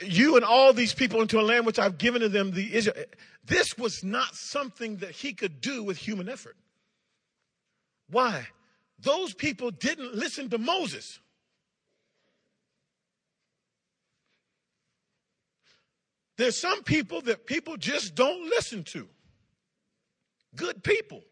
you 0.05 0.35
and 0.35 0.45
all 0.45 0.73
these 0.73 0.93
people 0.93 1.23
into 1.23 1.39
a 1.39 1.43
land 1.43 1.67
which 1.67 1.79
I've 1.79 1.99
given 1.99 2.21
to 2.23 2.29
them, 2.29 2.51
the 2.51 2.75
Israel, 2.75 2.97
this 3.45 3.79
was 3.79 4.03
not 4.03 4.35
something 4.35 4.97
that 4.97 5.13
he 5.13 5.35
could 5.35 5.61
do 5.61 5.85
with 5.85 5.99
human 5.99 6.29
effort. 6.29 6.57
Why? 8.11 8.49
Those 8.99 9.35
people 9.35 9.71
didn't 9.71 10.17
listen 10.17 10.51
to 10.51 10.59
Moses. 10.59 11.21
There's 16.37 16.57
some 16.57 16.83
people 16.83 17.21
that 17.21 17.47
people 17.47 17.77
just 17.77 18.17
don't 18.17 18.51
listen 18.51 18.83
to 18.83 19.09
good 20.57 20.83
people. 20.83 21.23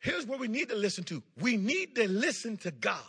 Here's 0.00 0.26
what 0.26 0.40
we 0.40 0.48
need 0.48 0.68
to 0.70 0.76
listen 0.76 1.04
to 1.04 1.22
we 1.40 1.56
need 1.56 1.94
to 1.96 2.08
listen 2.08 2.56
to 2.58 2.70
God. 2.70 3.02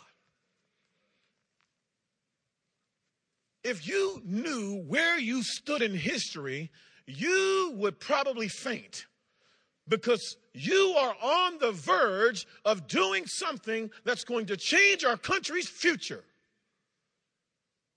If 3.62 3.86
you 3.86 4.22
knew 4.24 4.82
where 4.86 5.18
you 5.18 5.42
stood 5.42 5.82
in 5.82 5.94
history, 5.94 6.70
you 7.06 7.74
would 7.76 8.00
probably 8.00 8.48
faint 8.48 9.06
because 9.86 10.36
you 10.54 10.94
are 10.98 11.14
on 11.22 11.58
the 11.58 11.72
verge 11.72 12.46
of 12.64 12.86
doing 12.86 13.26
something 13.26 13.90
that's 14.04 14.24
going 14.24 14.46
to 14.46 14.56
change 14.56 15.04
our 15.04 15.16
country's 15.16 15.68
future. 15.68 16.24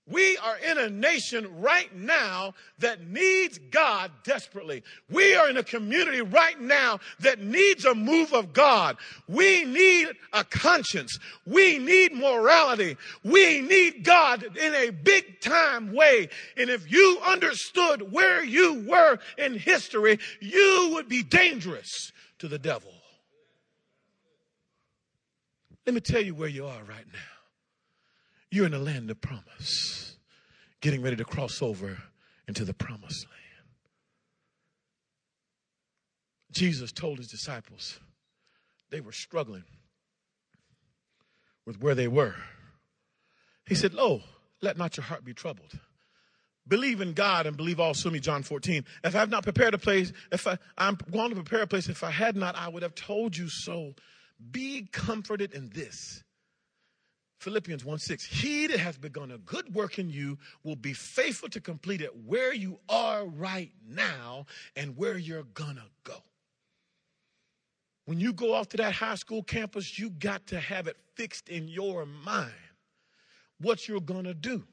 We 0.06 0.36
are 0.36 0.58
in 0.58 0.76
a 0.76 0.90
nation 0.90 1.60
right 1.62 1.94
now 1.96 2.52
that 2.78 3.06
needs 3.06 3.58
God 3.70 4.10
desperately. 4.22 4.82
We 5.08 5.34
are 5.34 5.48
in 5.48 5.56
a 5.56 5.62
community 5.62 6.20
right 6.20 6.60
now 6.60 7.00
that 7.20 7.40
needs 7.40 7.86
a 7.86 7.94
move 7.94 8.34
of 8.34 8.52
God. 8.52 8.98
We 9.28 9.64
need 9.64 10.08
a 10.34 10.44
conscience. 10.44 11.18
We 11.46 11.78
need 11.78 12.12
morality. 12.12 12.98
We 13.24 13.62
need 13.62 14.04
God 14.04 14.44
in 14.58 14.74
a 14.74 14.90
big 14.90 15.40
time 15.40 15.94
way. 15.94 16.28
And 16.58 16.68
if 16.68 16.90
you 16.92 17.18
understood 17.26 18.12
where 18.12 18.44
you 18.44 18.84
were 18.86 19.18
in 19.38 19.58
history, 19.58 20.18
you 20.38 20.90
would 20.94 21.08
be 21.08 21.22
dangerous 21.22 22.12
to 22.40 22.48
the 22.48 22.58
devil. 22.58 22.92
Let 25.86 25.94
me 25.94 26.00
tell 26.00 26.22
you 26.22 26.34
where 26.34 26.48
you 26.48 26.66
are 26.66 26.82
right 26.84 27.06
now. 27.10 27.33
You're 28.54 28.66
in 28.66 28.70
the 28.70 28.78
land 28.78 29.10
of 29.10 29.20
promise, 29.20 30.16
getting 30.80 31.02
ready 31.02 31.16
to 31.16 31.24
cross 31.24 31.60
over 31.60 31.98
into 32.46 32.64
the 32.64 32.72
promised 32.72 33.26
land. 33.26 33.68
Jesus 36.52 36.92
told 36.92 37.18
his 37.18 37.26
disciples 37.26 37.98
they 38.90 39.00
were 39.00 39.10
struggling 39.10 39.64
with 41.66 41.82
where 41.82 41.96
they 41.96 42.06
were. 42.06 42.36
He 43.66 43.74
said, 43.74 43.92
Lo, 43.92 44.22
let 44.62 44.78
not 44.78 44.96
your 44.96 45.02
heart 45.02 45.24
be 45.24 45.34
troubled. 45.34 45.72
believe 46.68 47.00
in 47.00 47.12
God 47.12 47.46
and 47.46 47.56
believe 47.56 47.80
also 47.80 48.08
me, 48.08 48.20
John 48.20 48.44
14. 48.44 48.84
If 49.02 49.16
I 49.16 49.18
have 49.18 49.30
not 49.30 49.42
prepared 49.42 49.74
a 49.74 49.78
place, 49.78 50.12
if 50.30 50.46
I, 50.46 50.58
I'm 50.78 50.96
going 51.10 51.30
to 51.30 51.34
prepare 51.34 51.62
a 51.62 51.66
place, 51.66 51.88
if 51.88 52.04
I 52.04 52.12
had 52.12 52.36
not, 52.36 52.54
I 52.54 52.68
would 52.68 52.84
have 52.84 52.94
told 52.94 53.36
you 53.36 53.48
so. 53.48 53.94
Be 54.52 54.86
comforted 54.92 55.54
in 55.54 55.70
this. 55.70 56.22
Philippians 57.44 57.84
1 57.84 57.98
6. 57.98 58.24
He 58.24 58.66
that 58.68 58.80
has 58.80 58.96
begun 58.96 59.30
a 59.30 59.36
good 59.36 59.74
work 59.74 59.98
in 59.98 60.08
you 60.08 60.38
will 60.62 60.76
be 60.76 60.94
faithful 60.94 61.50
to 61.50 61.60
complete 61.60 62.00
it 62.00 62.10
where 62.24 62.54
you 62.54 62.80
are 62.88 63.26
right 63.26 63.70
now 63.86 64.46
and 64.76 64.96
where 64.96 65.18
you're 65.18 65.44
gonna 65.52 65.84
go. 66.04 66.16
When 68.06 68.18
you 68.18 68.32
go 68.32 68.54
off 68.54 68.70
to 68.70 68.78
that 68.78 68.94
high 68.94 69.16
school 69.16 69.42
campus, 69.42 69.98
you 69.98 70.08
got 70.08 70.46
to 70.48 70.58
have 70.58 70.86
it 70.86 70.96
fixed 71.16 71.50
in 71.50 71.68
your 71.68 72.06
mind 72.06 72.52
what 73.60 73.86
you're 73.86 74.00
gonna 74.00 74.32
do. 74.32 74.64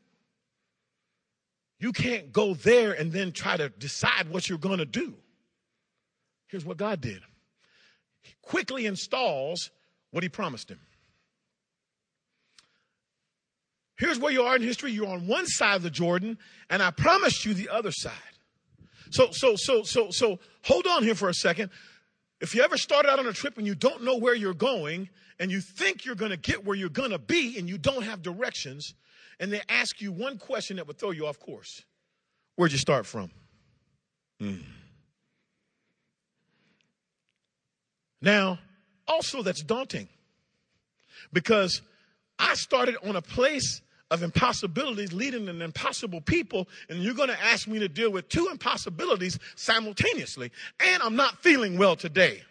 You 1.77 1.91
can't 1.91 2.31
go 2.31 2.53
there 2.53 2.93
and 2.93 3.11
then 3.11 3.33
try 3.33 3.57
to 3.57 3.67
decide 3.67 4.29
what 4.29 4.47
you're 4.47 4.57
to 4.77 4.85
do. 4.85 5.13
Here's 6.47 6.63
what 6.63 6.77
God 6.77 7.01
did 7.01 7.21
He 8.21 8.33
quickly 8.41 8.85
installs 8.85 9.71
what 10.11 10.23
He 10.23 10.29
promised 10.29 10.71
him. 10.71 10.79
Here's 14.01 14.17
where 14.17 14.31
you 14.31 14.41
are 14.41 14.55
in 14.55 14.63
history. 14.63 14.91
You're 14.91 15.05
on 15.05 15.27
one 15.27 15.45
side 15.45 15.75
of 15.75 15.83
the 15.83 15.91
Jordan, 15.91 16.39
and 16.71 16.81
I 16.81 16.89
promised 16.89 17.45
you 17.45 17.53
the 17.53 17.69
other 17.69 17.91
side. 17.91 18.11
So, 19.11 19.29
so, 19.29 19.55
so, 19.55 19.83
so, 19.83 20.07
so, 20.09 20.39
hold 20.63 20.87
on 20.87 21.03
here 21.03 21.13
for 21.13 21.29
a 21.29 21.35
second. 21.35 21.69
If 22.39 22.55
you 22.55 22.63
ever 22.63 22.77
started 22.77 23.11
out 23.11 23.19
on 23.19 23.27
a 23.27 23.31
trip 23.31 23.59
and 23.59 23.67
you 23.67 23.75
don't 23.75 24.03
know 24.03 24.17
where 24.17 24.33
you're 24.33 24.55
going, 24.55 25.07
and 25.37 25.51
you 25.51 25.61
think 25.61 26.03
you're 26.03 26.15
going 26.15 26.31
to 26.31 26.37
get 26.37 26.65
where 26.65 26.75
you're 26.75 26.89
going 26.89 27.11
to 27.11 27.19
be, 27.19 27.59
and 27.59 27.69
you 27.69 27.77
don't 27.77 28.01
have 28.01 28.23
directions, 28.23 28.95
and 29.39 29.53
they 29.53 29.61
ask 29.69 30.01
you 30.01 30.11
one 30.11 30.39
question 30.39 30.77
that 30.77 30.87
would 30.87 30.97
throw 30.97 31.11
you 31.11 31.27
off 31.27 31.39
course. 31.39 31.83
Where'd 32.55 32.71
you 32.71 32.79
start 32.79 33.05
from? 33.05 33.29
Mm. 34.41 34.63
Now, 38.19 38.57
also 39.07 39.43
that's 39.43 39.61
daunting 39.61 40.07
because 41.31 41.83
I 42.39 42.55
started 42.55 42.97
on 43.07 43.15
a 43.15 43.21
place 43.21 43.83
of 44.11 44.21
impossibilities 44.21 45.13
leading 45.13 45.47
an 45.47 45.61
impossible 45.61 46.21
people, 46.21 46.67
and 46.89 47.01
you're 47.01 47.15
going 47.15 47.29
to 47.29 47.41
ask 47.41 47.67
me 47.67 47.79
to 47.79 47.87
deal 47.87 48.11
with 48.11 48.27
two 48.27 48.49
impossibilities 48.51 49.39
simultaneously. 49.55 50.51
And 50.79 51.01
I'm 51.01 51.15
not 51.15 51.41
feeling 51.41 51.77
well 51.77 51.95
today 51.95 52.43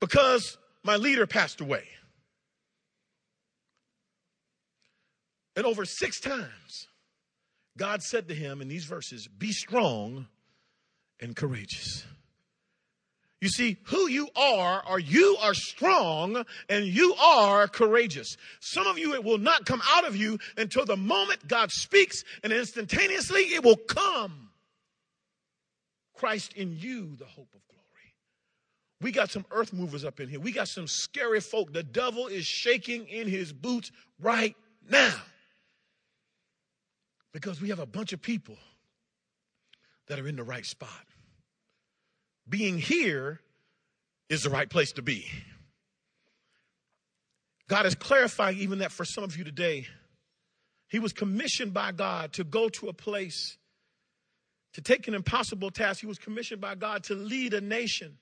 because 0.00 0.56
my 0.82 0.96
leader 0.96 1.26
passed 1.26 1.60
away. 1.60 1.84
And 5.54 5.66
over 5.66 5.84
six 5.84 6.18
times, 6.18 6.88
God 7.76 8.02
said 8.02 8.26
to 8.28 8.34
him 8.34 8.60
in 8.60 8.68
these 8.68 8.86
verses, 8.86 9.28
Be 9.28 9.52
strong 9.52 10.26
and 11.20 11.36
courageous. 11.36 12.04
You 13.44 13.50
see, 13.50 13.76
who 13.82 14.08
you 14.08 14.30
are, 14.34 14.82
are 14.86 14.98
you 14.98 15.36
are 15.42 15.52
strong 15.52 16.46
and 16.70 16.86
you 16.86 17.12
are 17.16 17.68
courageous. 17.68 18.38
Some 18.60 18.86
of 18.86 18.98
you, 18.98 19.12
it 19.12 19.22
will 19.22 19.36
not 19.36 19.66
come 19.66 19.82
out 19.92 20.06
of 20.06 20.16
you 20.16 20.38
until 20.56 20.86
the 20.86 20.96
moment 20.96 21.46
God 21.46 21.70
speaks, 21.70 22.24
and 22.42 22.54
instantaneously 22.54 23.40
it 23.40 23.62
will 23.62 23.76
come. 23.76 24.48
Christ 26.14 26.54
in 26.54 26.78
you, 26.78 27.16
the 27.16 27.26
hope 27.26 27.54
of 27.54 27.60
glory. 27.68 28.14
We 29.02 29.12
got 29.12 29.30
some 29.30 29.44
earth 29.50 29.74
movers 29.74 30.06
up 30.06 30.20
in 30.20 30.30
here. 30.30 30.40
We 30.40 30.50
got 30.50 30.68
some 30.68 30.86
scary 30.86 31.42
folk. 31.42 31.70
The 31.70 31.82
devil 31.82 32.28
is 32.28 32.46
shaking 32.46 33.06
in 33.08 33.28
his 33.28 33.52
boots 33.52 33.92
right 34.18 34.56
now. 34.88 35.20
Because 37.34 37.60
we 37.60 37.68
have 37.68 37.78
a 37.78 37.84
bunch 37.84 38.14
of 38.14 38.22
people 38.22 38.56
that 40.06 40.18
are 40.18 40.26
in 40.26 40.36
the 40.36 40.44
right 40.44 40.64
spot. 40.64 41.04
Being 42.48 42.78
here 42.78 43.40
is 44.28 44.42
the 44.42 44.50
right 44.50 44.68
place 44.68 44.92
to 44.92 45.02
be. 45.02 45.26
God 47.68 47.86
is 47.86 47.94
clarifying 47.94 48.58
even 48.58 48.80
that 48.80 48.92
for 48.92 49.04
some 49.04 49.24
of 49.24 49.36
you 49.36 49.44
today. 49.44 49.86
He 50.88 50.98
was 50.98 51.12
commissioned 51.12 51.72
by 51.72 51.92
God 51.92 52.34
to 52.34 52.44
go 52.44 52.68
to 52.68 52.88
a 52.88 52.92
place, 52.92 53.56
to 54.74 54.82
take 54.82 55.08
an 55.08 55.14
impossible 55.14 55.70
task. 55.70 56.00
He 56.00 56.06
was 56.06 56.18
commissioned 56.18 56.60
by 56.60 56.74
God 56.74 57.04
to 57.04 57.14
lead 57.14 57.54
a 57.54 57.60
nation. 57.60 58.18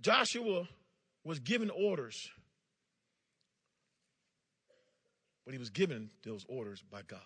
Joshua 0.00 0.68
was 1.24 1.40
given 1.40 1.70
orders 1.70 2.30
but 5.44 5.52
he 5.52 5.58
was 5.58 5.70
given 5.70 6.10
those 6.24 6.44
orders 6.48 6.82
by 6.90 7.02
God. 7.02 7.20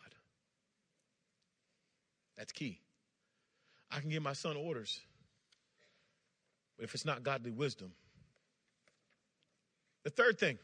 That's 2.37 2.52
key. 2.52 2.80
I 3.90 4.01
can 4.01 4.11
give 4.11 4.22
my 4.22 4.33
son 4.33 4.57
orders, 4.57 5.01
but 6.77 6.85
if 6.85 6.94
it's 6.94 7.05
not 7.05 7.22
godly 7.22 7.51
wisdom. 7.51 7.92
The 10.05 10.11
third 10.11 10.38
thing, 10.38 10.59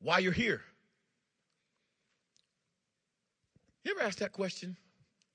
why 0.00 0.18
you're 0.18 0.32
here. 0.32 0.62
You 3.84 3.92
ever 3.96 4.06
ask 4.06 4.18
that 4.18 4.32
question? 4.32 4.76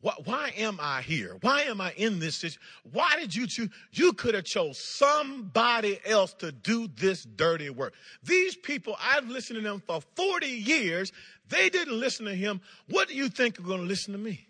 Why, 0.04 0.14
why, 0.26 0.54
am 0.58 0.80
I 0.82 1.02
here? 1.02 1.38
Why 1.42 1.62
am 1.62 1.80
I 1.80 1.94
in 1.94 2.20
this 2.20 2.36
situation? 2.36 2.62
Why 2.92 3.16
did 3.18 3.34
you 3.34 3.48
choose? 3.48 3.70
You 3.94 4.12
could 4.12 4.36
have 4.36 4.44
chose 4.44 4.78
somebody 4.78 5.98
else 6.06 6.34
to 6.36 6.52
do 6.52 6.90
this 6.90 7.24
dirty 7.24 7.70
work. 7.70 7.94
These 8.22 8.58
people, 8.58 8.98
I've 9.02 9.30
listened 9.30 9.58
to 9.58 9.64
them 9.64 9.82
for 9.88 10.02
40 10.18 10.46
years. 10.46 11.14
They 11.48 11.70
didn't 11.70 11.98
listen 11.98 12.26
to 12.26 12.36
him. 12.36 12.60
What 12.90 13.08
do 13.08 13.16
you 13.16 13.30
think 13.30 13.58
are 13.60 13.64
going 13.64 13.80
to 13.80 13.88
listen 13.88 14.12
to 14.12 14.20
me? 14.20 14.46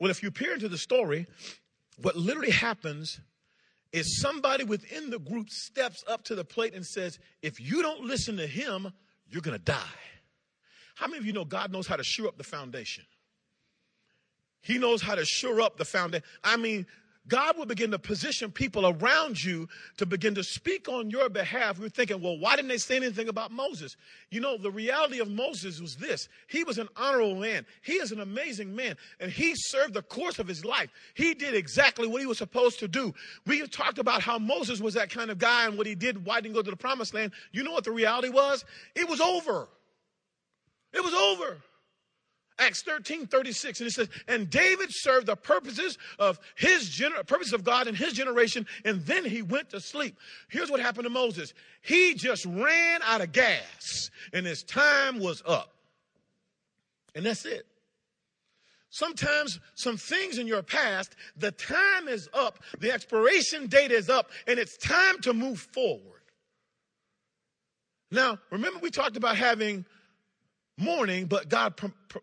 Well, 0.00 0.10
if 0.10 0.22
you 0.22 0.30
peer 0.30 0.54
into 0.54 0.68
the 0.68 0.78
story, 0.78 1.26
what 2.00 2.16
literally 2.16 2.50
happens 2.50 3.20
is 3.92 4.20
somebody 4.20 4.64
within 4.64 5.10
the 5.10 5.18
group 5.18 5.50
steps 5.50 6.02
up 6.08 6.24
to 6.24 6.34
the 6.34 6.44
plate 6.44 6.74
and 6.74 6.84
says, 6.84 7.18
if 7.42 7.60
you 7.60 7.82
don't 7.82 8.00
listen 8.04 8.36
to 8.38 8.46
him, 8.46 8.92
you're 9.28 9.42
going 9.42 9.58
to 9.58 9.62
die. 9.62 9.76
How 10.94 11.06
many 11.06 11.18
of 11.18 11.26
you 11.26 11.32
know 11.32 11.44
God 11.44 11.70
knows 11.70 11.86
how 11.86 11.96
to 11.96 12.04
sure 12.04 12.26
up 12.26 12.38
the 12.38 12.44
foundation? 12.44 13.04
He 14.62 14.78
knows 14.78 15.02
how 15.02 15.14
to 15.14 15.24
shore 15.24 15.60
up 15.60 15.76
the 15.76 15.84
foundation. 15.84 16.24
I 16.44 16.56
mean, 16.56 16.86
God 17.28 17.58
will 17.58 17.66
begin 17.66 17.90
to 17.90 17.98
position 17.98 18.50
people 18.50 18.86
around 18.86 19.42
you 19.42 19.68
to 19.98 20.06
begin 20.06 20.34
to 20.34 20.42
speak 20.42 20.88
on 20.88 21.10
your 21.10 21.28
behalf. 21.28 21.78
You're 21.78 21.88
thinking, 21.88 22.20
well, 22.22 22.38
why 22.38 22.56
didn't 22.56 22.68
they 22.68 22.78
say 22.78 22.96
anything 22.96 23.28
about 23.28 23.52
Moses? 23.52 23.96
You 24.30 24.40
know, 24.40 24.56
the 24.56 24.70
reality 24.70 25.20
of 25.20 25.30
Moses 25.30 25.80
was 25.80 25.96
this. 25.96 26.28
He 26.48 26.64
was 26.64 26.78
an 26.78 26.88
honorable 26.96 27.36
man. 27.36 27.66
He 27.82 27.94
is 27.94 28.10
an 28.10 28.20
amazing 28.20 28.74
man, 28.74 28.96
and 29.20 29.30
he 29.30 29.52
served 29.54 29.94
the 29.94 30.02
course 30.02 30.38
of 30.38 30.48
his 30.48 30.64
life. 30.64 30.90
He 31.14 31.34
did 31.34 31.54
exactly 31.54 32.08
what 32.08 32.20
he 32.20 32.26
was 32.26 32.38
supposed 32.38 32.78
to 32.80 32.88
do. 32.88 33.14
We 33.46 33.66
talked 33.68 33.98
about 33.98 34.22
how 34.22 34.38
Moses 34.38 34.80
was 34.80 34.94
that 34.94 35.10
kind 35.10 35.30
of 35.30 35.38
guy 35.38 35.66
and 35.66 35.76
what 35.76 35.86
he 35.86 35.94
did, 35.94 36.24
why 36.24 36.40
didn't 36.40 36.54
go 36.54 36.62
to 36.62 36.70
the 36.70 36.76
promised 36.76 37.12
land. 37.12 37.32
You 37.52 37.62
know 37.62 37.72
what 37.72 37.84
the 37.84 37.92
reality 37.92 38.30
was? 38.30 38.64
It 38.96 39.08
was 39.08 39.20
over. 39.20 39.68
It 40.92 41.04
was 41.04 41.14
over. 41.14 41.58
Acts 42.60 42.82
13, 42.82 43.26
36. 43.26 43.80
And 43.80 43.88
it 43.88 43.92
says, 43.92 44.08
and 44.28 44.48
David 44.50 44.88
served 44.90 45.26
the 45.26 45.36
purposes 45.36 45.98
of 46.18 46.38
his 46.54 46.90
gener- 46.90 47.26
purposes 47.26 47.54
of 47.54 47.64
God 47.64 47.88
in 47.88 47.94
his 47.94 48.12
generation, 48.12 48.66
and 48.84 49.04
then 49.06 49.24
he 49.24 49.42
went 49.42 49.70
to 49.70 49.80
sleep. 49.80 50.16
Here's 50.48 50.70
what 50.70 50.80
happened 50.80 51.04
to 51.04 51.10
Moses. 51.10 51.54
He 51.80 52.14
just 52.14 52.44
ran 52.44 53.00
out 53.02 53.22
of 53.22 53.32
gas, 53.32 54.10
and 54.32 54.46
his 54.46 54.62
time 54.62 55.18
was 55.18 55.42
up. 55.46 55.72
And 57.14 57.26
that's 57.26 57.44
it. 57.46 57.66
Sometimes 58.90 59.60
some 59.74 59.96
things 59.96 60.38
in 60.38 60.46
your 60.46 60.62
past, 60.62 61.14
the 61.36 61.52
time 61.52 62.08
is 62.08 62.28
up, 62.34 62.58
the 62.80 62.92
expiration 62.92 63.68
date 63.68 63.92
is 63.92 64.10
up, 64.10 64.30
and 64.46 64.58
it's 64.58 64.76
time 64.76 65.20
to 65.20 65.32
move 65.32 65.60
forward. 65.72 66.22
Now, 68.10 68.38
remember 68.50 68.80
we 68.80 68.90
talked 68.90 69.16
about 69.16 69.36
having 69.36 69.84
mourning, 70.76 71.26
but 71.26 71.48
God 71.48 71.76
pr- 71.76 71.86
pr- 72.08 72.18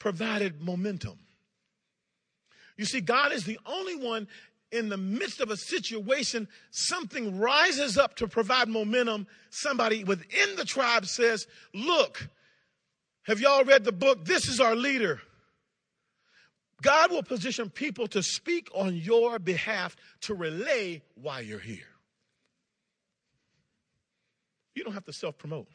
provided 0.00 0.60
momentum. 0.60 1.18
You 2.76 2.84
see, 2.86 3.00
God 3.00 3.30
is 3.30 3.44
the 3.44 3.60
only 3.66 3.94
one 3.94 4.26
in 4.72 4.88
the 4.88 4.96
midst 4.96 5.40
of 5.40 5.50
a 5.50 5.56
situation, 5.56 6.48
something 6.70 7.38
rises 7.38 7.98
up 7.98 8.16
to 8.16 8.28
provide 8.28 8.68
momentum. 8.68 9.26
Somebody 9.50 10.04
within 10.04 10.56
the 10.56 10.64
tribe 10.64 11.06
says, 11.06 11.46
Look, 11.74 12.28
have 13.24 13.40
y'all 13.40 13.64
read 13.64 13.84
the 13.84 13.92
book? 13.92 14.24
This 14.24 14.48
is 14.48 14.60
our 14.60 14.76
leader. 14.76 15.20
God 16.82 17.10
will 17.10 17.22
position 17.22 17.68
people 17.68 18.06
to 18.08 18.22
speak 18.22 18.68
on 18.74 18.96
your 18.96 19.38
behalf 19.38 19.96
to 20.22 20.34
relay 20.34 21.02
why 21.14 21.40
you're 21.40 21.58
here. 21.58 21.84
You 24.74 24.84
don't 24.84 24.94
have 24.94 25.04
to 25.04 25.12
self 25.12 25.36
promote, 25.36 25.66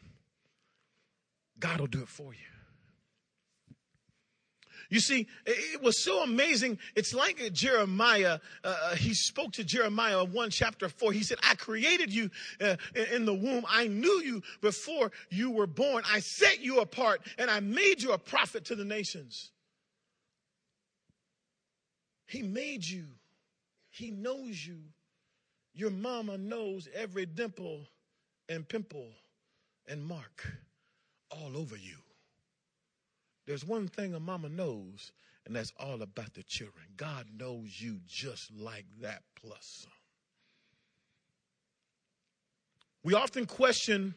God 1.60 1.80
will 1.80 1.88
do 1.88 2.02
it 2.02 2.10
for 2.10 2.34
you. 2.34 2.55
You 4.90 5.00
see, 5.00 5.28
it 5.46 5.82
was 5.82 6.04
so 6.04 6.24
amazing. 6.24 6.78
It's 6.96 7.14
like 7.14 7.52
Jeremiah. 7.52 8.40
Uh, 8.64 8.76
uh, 8.84 8.96
he 8.96 9.14
spoke 9.14 9.54
to 9.54 9.64
Jeremiah 9.64 10.24
1 10.24 10.50
chapter 10.50 10.90
4. 10.90 11.12
He 11.12 11.24
said, 11.24 11.38
I 11.44 11.56
created 11.56 12.14
you 12.14 12.30
uh, 12.62 12.76
in 13.12 13.26
the 13.26 13.34
womb. 13.34 13.66
I 13.68 13.88
knew 13.88 14.22
you 14.24 14.44
before 14.62 15.12
you 15.30 15.52
were 15.52 15.68
born. 15.68 16.04
I 16.10 16.20
set 16.20 16.62
you 16.62 16.80
apart 16.82 17.22
and 17.38 17.50
I 17.50 17.60
made 17.60 18.02
you 18.02 18.14
a 18.14 18.18
prophet 18.18 18.66
to 18.66 18.76
the 18.76 18.86
nations. 18.86 19.52
He 22.28 22.42
made 22.42 22.86
you. 22.86 23.06
He 23.90 24.12
knows 24.12 24.66
you. 24.66 24.78
Your 25.74 25.92
mama 25.92 26.38
knows 26.38 26.88
every 26.94 27.26
dimple 27.26 27.82
and 28.48 28.68
pimple 28.68 29.10
and 29.88 30.06
mark 30.06 30.46
all 31.32 31.58
over 31.58 31.76
you. 31.76 31.98
There's 33.46 33.66
one 33.66 33.88
thing 33.88 34.14
a 34.14 34.20
mama 34.20 34.50
knows, 34.50 35.12
and 35.46 35.56
that's 35.56 35.72
all 35.80 36.02
about 36.02 36.34
the 36.34 36.44
children. 36.44 36.86
God 36.98 37.28
knows 37.38 37.80
you 37.80 38.00
just 38.08 38.52
like 38.56 38.86
that, 39.02 39.22
plus 39.36 39.82
some. 39.84 39.92
We 43.04 43.14
often 43.14 43.46
question 43.46 44.16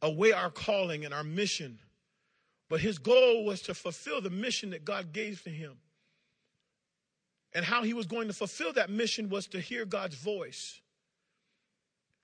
away 0.00 0.30
our 0.30 0.50
calling 0.50 1.04
and 1.04 1.12
our 1.12 1.24
mission, 1.24 1.80
but 2.68 2.80
his 2.80 2.98
goal 2.98 3.44
was 3.44 3.62
to 3.62 3.74
fulfill 3.74 4.20
the 4.20 4.30
mission 4.30 4.70
that 4.70 4.84
God 4.84 5.12
gave 5.12 5.42
to 5.42 5.50
him. 5.50 5.78
And 7.52 7.64
how 7.64 7.82
he 7.82 7.94
was 7.94 8.06
going 8.06 8.28
to 8.28 8.34
fulfill 8.34 8.72
that 8.74 8.90
mission 8.90 9.28
was 9.28 9.48
to 9.48 9.60
hear 9.60 9.84
God's 9.84 10.14
voice. 10.14 10.80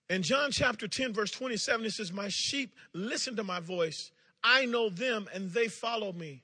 In 0.09 0.23
John 0.23 0.53
chapter 0.53 0.87
10, 0.87 1.13
verse 1.13 1.33
27, 1.33 1.87
it 1.87 1.93
says, 1.93 2.13
My 2.13 2.29
sheep 2.29 2.77
listen 2.93 3.35
to 3.35 3.43
my 3.43 3.59
voice. 3.59 4.13
I 4.45 4.67
know 4.67 4.91
them 4.91 5.27
and 5.35 5.51
they 5.51 5.67
follow 5.67 6.13
me. 6.13 6.44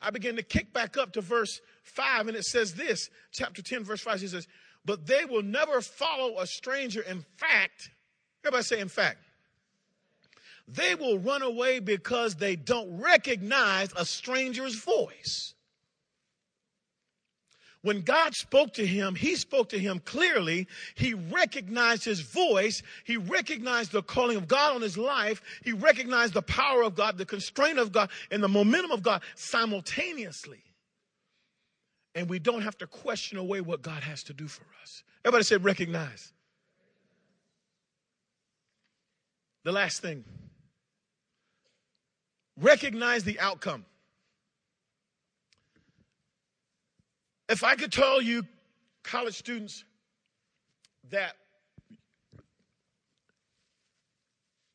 I 0.00 0.10
begin 0.10 0.36
to 0.36 0.42
kick 0.42 0.72
back 0.72 0.96
up 0.96 1.12
to 1.14 1.20
verse 1.20 1.60
5, 1.82 2.28
and 2.28 2.36
it 2.36 2.44
says 2.44 2.74
this, 2.74 3.10
chapter 3.32 3.62
10, 3.62 3.84
verse 3.84 4.00
5, 4.00 4.20
he 4.20 4.28
says, 4.28 4.46
But 4.84 5.06
they 5.06 5.24
will 5.24 5.42
never 5.42 5.80
follow 5.80 6.38
a 6.38 6.46
stranger. 6.46 7.00
In 7.02 7.24
fact, 7.36 7.90
everybody 8.44 8.64
say, 8.64 8.80
in 8.80 8.88
fact, 8.88 9.18
they 10.68 10.94
will 10.94 11.18
run 11.18 11.42
away 11.42 11.80
because 11.80 12.34
they 12.34 12.54
don't 12.54 13.00
recognize 13.00 13.90
a 13.96 14.04
stranger's 14.04 14.76
voice. 14.76 15.54
When 17.88 18.02
God 18.02 18.34
spoke 18.34 18.74
to 18.74 18.86
him, 18.86 19.14
he 19.14 19.34
spoke 19.34 19.70
to 19.70 19.78
him 19.78 20.00
clearly. 20.00 20.68
He 20.94 21.14
recognized 21.14 22.04
his 22.04 22.20
voice. 22.20 22.82
He 23.04 23.16
recognized 23.16 23.92
the 23.92 24.02
calling 24.02 24.36
of 24.36 24.46
God 24.46 24.74
on 24.74 24.82
his 24.82 24.98
life. 24.98 25.40
He 25.64 25.72
recognized 25.72 26.34
the 26.34 26.42
power 26.42 26.82
of 26.82 26.94
God, 26.94 27.16
the 27.16 27.24
constraint 27.24 27.78
of 27.78 27.90
God, 27.90 28.10
and 28.30 28.42
the 28.42 28.48
momentum 28.48 28.90
of 28.90 29.02
God 29.02 29.22
simultaneously. 29.36 30.62
And 32.14 32.28
we 32.28 32.38
don't 32.38 32.60
have 32.60 32.76
to 32.76 32.86
question 32.86 33.38
away 33.38 33.62
what 33.62 33.80
God 33.80 34.02
has 34.02 34.22
to 34.24 34.34
do 34.34 34.48
for 34.48 34.66
us. 34.82 35.02
Everybody 35.24 35.44
said, 35.44 35.64
recognize. 35.64 36.34
The 39.64 39.72
last 39.72 40.02
thing 40.02 40.24
recognize 42.60 43.24
the 43.24 43.40
outcome. 43.40 43.86
If 47.48 47.64
I 47.64 47.76
could 47.76 47.92
tell 47.92 48.20
you, 48.20 48.44
college 49.02 49.34
students, 49.34 49.84
that 51.10 51.34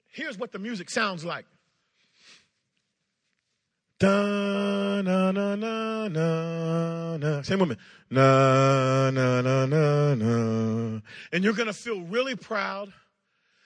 here's 0.09 0.37
what 0.37 0.51
the 0.51 0.59
music 0.59 0.89
sounds 0.89 1.23
like. 1.23 1.45
Na 4.01 5.01
na 5.01 5.31
na 5.31 5.55
na 5.55 6.07
na. 6.09 7.41
Same 7.43 7.69
me. 7.69 7.77
Na 8.09 9.09
na 9.11 9.41
na 9.41 9.65
na 9.65 10.15
na. 10.15 10.99
And 11.31 11.43
you're 11.43 11.53
gonna 11.53 11.73
feel 11.73 12.01
really 12.01 12.35
proud 12.35 12.91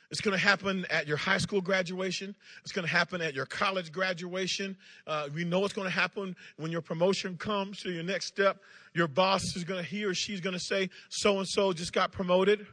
it's 0.09 0.21
going 0.21 0.37
to 0.37 0.43
happen 0.43 0.85
at 0.89 1.05
your 1.05 1.17
high 1.17 1.37
school 1.37 1.59
graduation. 1.59 2.33
It's 2.63 2.71
going 2.71 2.87
to 2.87 2.91
happen 2.91 3.21
at 3.21 3.33
your 3.33 3.45
college 3.45 3.91
graduation. 3.91 4.77
Uh, 5.05 5.27
we 5.33 5.43
know 5.43 5.65
it's 5.65 5.73
going 5.73 5.87
to 5.87 5.93
happen 5.93 6.35
when 6.55 6.71
your 6.71 6.81
promotion 6.81 7.35
comes 7.37 7.81
to 7.81 7.91
your 7.91 8.03
next 8.03 8.27
step. 8.27 8.61
Your 8.93 9.09
boss 9.09 9.43
is 9.55 9.65
going 9.65 9.83
to, 9.83 9.89
he 9.89 10.05
or 10.05 10.13
she's 10.13 10.39
going 10.39 10.53
to 10.53 10.59
say, 10.59 10.89
so 11.09 11.39
and 11.39 11.47
so 11.47 11.73
just 11.73 11.91
got 11.91 12.13
promoted. 12.13 12.65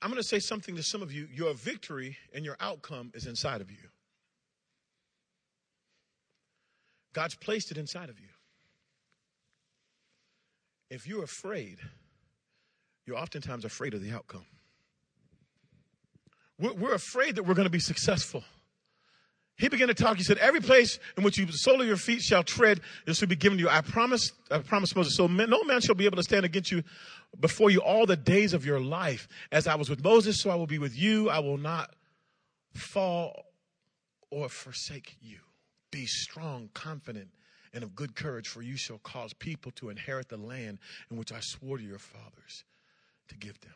I'm 0.00 0.10
going 0.10 0.22
to 0.22 0.28
say 0.28 0.38
something 0.38 0.76
to 0.76 0.82
some 0.82 1.02
of 1.02 1.12
you. 1.12 1.28
Your 1.32 1.52
victory 1.52 2.16
and 2.34 2.44
your 2.44 2.56
outcome 2.60 3.12
is 3.14 3.26
inside 3.26 3.60
of 3.60 3.70
you. 3.70 3.76
God's 7.12 7.34
placed 7.34 7.70
it 7.70 7.78
inside 7.78 8.08
of 8.08 8.20
you. 8.20 8.28
If 10.90 11.06
you're 11.06 11.24
afraid, 11.24 11.78
you're 13.06 13.16
oftentimes 13.16 13.64
afraid 13.64 13.94
of 13.94 14.02
the 14.02 14.12
outcome. 14.12 14.44
We're, 16.58 16.74
we're 16.74 16.94
afraid 16.94 17.36
that 17.36 17.44
we're 17.44 17.54
going 17.54 17.66
to 17.66 17.70
be 17.70 17.78
successful. 17.78 18.42
He 19.58 19.68
began 19.68 19.88
to 19.88 19.94
talk. 19.94 20.18
He 20.18 20.22
said, 20.22 20.36
"Every 20.36 20.60
place 20.60 20.98
in 21.16 21.24
which 21.24 21.38
you 21.38 21.46
the 21.46 21.52
sole 21.52 21.80
of 21.80 21.86
your 21.86 21.96
feet 21.96 22.20
shall 22.20 22.42
tread, 22.42 22.80
this 23.06 23.20
will 23.22 23.28
be 23.28 23.36
given 23.36 23.56
to 23.56 23.64
you. 23.64 23.70
I 23.70 23.80
promise. 23.80 24.32
I 24.50 24.58
promise 24.58 24.94
Moses. 24.94 25.16
So 25.16 25.26
no 25.26 25.64
man 25.64 25.80
shall 25.80 25.94
be 25.94 26.04
able 26.04 26.16
to 26.16 26.22
stand 26.22 26.44
against 26.44 26.70
you 26.70 26.82
before 27.40 27.70
you 27.70 27.80
all 27.80 28.04
the 28.04 28.16
days 28.16 28.52
of 28.52 28.66
your 28.66 28.80
life. 28.80 29.28
As 29.50 29.66
I 29.66 29.76
was 29.76 29.88
with 29.88 30.04
Moses, 30.04 30.42
so 30.42 30.50
I 30.50 30.56
will 30.56 30.66
be 30.66 30.78
with 30.78 30.94
you. 30.94 31.30
I 31.30 31.38
will 31.38 31.56
not 31.56 31.94
fall 32.74 33.46
or 34.30 34.50
forsake 34.50 35.16
you. 35.22 35.38
Be 35.90 36.04
strong, 36.04 36.68
confident, 36.74 37.28
and 37.72 37.82
of 37.82 37.94
good 37.94 38.14
courage, 38.14 38.48
for 38.48 38.60
you 38.60 38.76
shall 38.76 38.98
cause 38.98 39.32
people 39.32 39.72
to 39.76 39.88
inherit 39.88 40.28
the 40.28 40.36
land 40.36 40.80
in 41.10 41.16
which 41.16 41.32
I 41.32 41.40
swore 41.40 41.78
to 41.78 41.84
your 41.84 41.98
fathers." 41.98 42.64
To 43.28 43.36
give 43.36 43.60
them. 43.60 43.74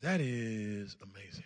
That 0.00 0.20
is 0.20 0.96
amazing. 1.02 1.44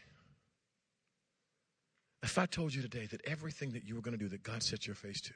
If 2.22 2.38
I 2.38 2.46
told 2.46 2.74
you 2.74 2.82
today 2.82 3.06
that 3.06 3.20
everything 3.24 3.72
that 3.72 3.84
you 3.84 3.94
were 3.94 4.00
going 4.00 4.16
to 4.16 4.22
do, 4.22 4.28
that 4.30 4.42
God 4.42 4.62
set 4.62 4.86
your 4.86 4.96
face 4.96 5.20
to, 5.22 5.34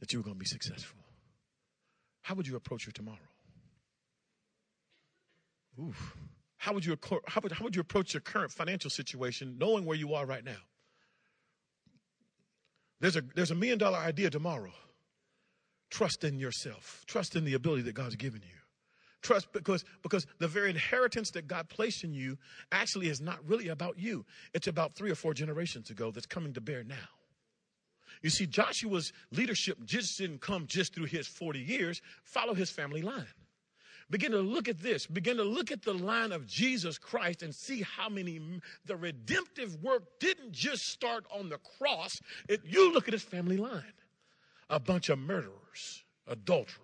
that 0.00 0.12
you 0.12 0.18
were 0.18 0.24
going 0.24 0.34
to 0.34 0.38
be 0.38 0.46
successful, 0.46 0.98
how 2.22 2.34
would 2.34 2.48
you 2.48 2.56
approach 2.56 2.86
your 2.86 2.92
tomorrow? 2.92 3.18
Oof. 5.80 6.16
How 6.56 6.72
would, 6.72 6.84
you, 6.86 6.96
how, 7.26 7.40
would, 7.42 7.52
how 7.52 7.64
would 7.64 7.76
you 7.76 7.80
approach 7.82 8.14
your 8.14 8.22
current 8.22 8.50
financial 8.50 8.88
situation 8.88 9.56
knowing 9.58 9.84
where 9.84 9.96
you 9.96 10.14
are 10.14 10.24
right 10.24 10.44
now? 10.44 10.62
There's 13.00 13.16
a, 13.16 13.22
there's 13.34 13.50
a 13.50 13.54
million 13.54 13.76
dollar 13.76 13.98
idea 13.98 14.30
tomorrow. 14.30 14.72
Trust 15.90 16.24
in 16.24 16.38
yourself, 16.38 17.04
trust 17.06 17.36
in 17.36 17.44
the 17.44 17.54
ability 17.54 17.82
that 17.82 17.94
God's 17.94 18.16
given 18.16 18.40
you. 18.42 18.53
Trust 19.24 19.52
because, 19.54 19.86
because 20.02 20.26
the 20.38 20.46
very 20.46 20.68
inheritance 20.68 21.30
that 21.30 21.48
God 21.48 21.70
placed 21.70 22.04
in 22.04 22.12
you 22.12 22.36
actually 22.70 23.08
is 23.08 23.22
not 23.22 23.38
really 23.48 23.68
about 23.68 23.98
you. 23.98 24.26
It's 24.52 24.66
about 24.66 24.94
three 24.94 25.10
or 25.10 25.14
four 25.14 25.32
generations 25.32 25.88
ago 25.88 26.10
that's 26.10 26.26
coming 26.26 26.52
to 26.52 26.60
bear 26.60 26.84
now. 26.84 27.08
You 28.20 28.28
see, 28.28 28.46
Joshua's 28.46 29.14
leadership 29.32 29.78
just 29.86 30.18
didn't 30.18 30.42
come 30.42 30.66
just 30.66 30.94
through 30.94 31.06
his 31.06 31.26
40 31.26 31.58
years, 31.58 32.02
follow 32.22 32.52
his 32.52 32.70
family 32.70 33.00
line. 33.00 33.26
Begin 34.10 34.32
to 34.32 34.40
look 34.40 34.68
at 34.68 34.82
this. 34.82 35.06
Begin 35.06 35.38
to 35.38 35.42
look 35.42 35.72
at 35.72 35.82
the 35.82 35.94
line 35.94 36.30
of 36.30 36.46
Jesus 36.46 36.98
Christ 36.98 37.42
and 37.42 37.54
see 37.54 37.80
how 37.80 38.10
many 38.10 38.38
the 38.84 38.96
redemptive 38.96 39.82
work 39.82 40.02
didn't 40.20 40.52
just 40.52 40.86
start 40.86 41.24
on 41.34 41.48
the 41.48 41.58
cross. 41.78 42.20
It, 42.46 42.60
you 42.66 42.92
look 42.92 43.08
at 43.08 43.14
his 43.14 43.22
family 43.22 43.56
line. 43.56 43.82
A 44.68 44.78
bunch 44.78 45.08
of 45.08 45.18
murderers, 45.18 46.04
adulterers, 46.26 46.83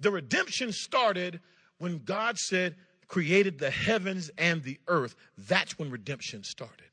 the 0.00 0.10
redemption 0.10 0.72
started 0.72 1.40
when 1.78 1.98
God 2.04 2.38
said, 2.38 2.76
created 3.08 3.58
the 3.58 3.70
heavens 3.70 4.30
and 4.38 4.62
the 4.62 4.78
earth. 4.86 5.14
That's 5.36 5.78
when 5.78 5.90
redemption 5.90 6.44
started. 6.44 6.86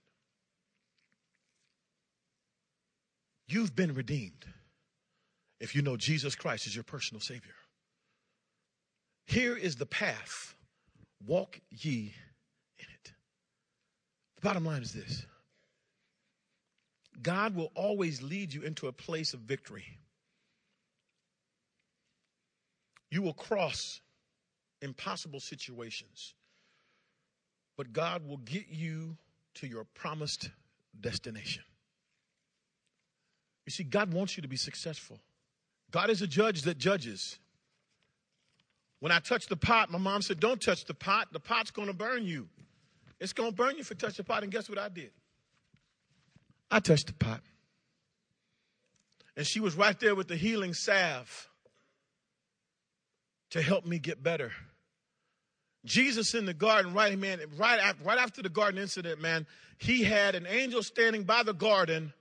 You've 3.47 3.75
been 3.75 3.93
redeemed 3.93 4.45
if 5.59 5.75
you 5.75 5.81
know 5.81 5.95
Jesus 5.95 6.35
Christ 6.35 6.67
is 6.67 6.75
your 6.75 6.83
personal 6.83 7.21
Savior. 7.21 7.55
Here 9.25 9.55
is 9.55 9.75
the 9.75 9.85
path. 9.85 10.55
Walk 11.25 11.59
ye 11.69 12.13
in 12.79 12.85
it. 12.85 13.13
The 14.35 14.41
bottom 14.41 14.65
line 14.65 14.81
is 14.81 14.93
this 14.93 15.25
God 17.21 17.55
will 17.55 17.71
always 17.75 18.21
lead 18.21 18.53
you 18.53 18.61
into 18.61 18.87
a 18.87 18.91
place 18.91 19.33
of 19.33 19.39
victory. 19.41 19.97
You 23.17 23.23
will 23.23 23.33
cross 23.33 23.99
impossible 24.79 25.39
situations, 25.39 26.35
but 27.75 27.91
God 27.91 28.27
will 28.27 28.37
get 28.37 28.67
you 28.69 29.17
to 29.55 29.65
your 29.65 29.85
promised 29.85 30.51
destination. 31.01 31.63
You 33.65 33.71
see, 33.71 33.83
God 33.83 34.13
wants 34.13 34.37
you 34.37 34.43
to 34.43 34.47
be 34.47 34.55
successful. 34.55 35.17
God 35.89 36.11
is 36.11 36.21
a 36.21 36.27
judge 36.27 36.61
that 36.61 36.77
judges. 36.77 37.39
When 38.99 39.11
I 39.11 39.17
touched 39.17 39.49
the 39.49 39.57
pot, 39.57 39.89
my 39.89 39.97
mom 39.97 40.21
said, 40.21 40.39
Don't 40.39 40.61
touch 40.61 40.85
the 40.85 40.93
pot. 40.93 41.29
The 41.33 41.39
pot's 41.39 41.71
going 41.71 41.87
to 41.87 41.95
burn 41.95 42.23
you. 42.23 42.47
It's 43.19 43.33
going 43.33 43.49
to 43.49 43.55
burn 43.55 43.77
you 43.77 43.79
if 43.79 43.89
you 43.89 43.95
touch 43.95 44.17
the 44.17 44.23
pot. 44.23 44.43
And 44.43 44.51
guess 44.51 44.69
what 44.69 44.77
I 44.77 44.89
did? 44.89 45.09
I 46.69 46.79
touched 46.81 47.07
the 47.07 47.13
pot. 47.13 47.41
And 49.35 49.43
she 49.43 49.59
was 49.59 49.75
right 49.75 49.99
there 49.99 50.13
with 50.13 50.27
the 50.27 50.35
healing 50.35 50.75
salve 50.75 51.49
to 53.51 53.61
help 53.61 53.85
me 53.85 53.99
get 53.99 54.21
better. 54.21 54.51
Jesus 55.85 56.33
in 56.33 56.45
the 56.45 56.53
garden, 56.53 56.93
right, 56.93 57.17
man, 57.17 57.39
right 57.57 57.79
after, 57.79 58.03
right 58.03 58.17
after 58.17 58.41
the 58.41 58.49
garden 58.49 58.79
incident, 58.79 59.21
man, 59.21 59.47
he 59.77 60.03
had 60.03 60.35
an 60.35 60.45
angel 60.45 60.83
standing 60.83 61.23
by 61.23 61.43
the 61.43 61.53
garden. 61.53 62.13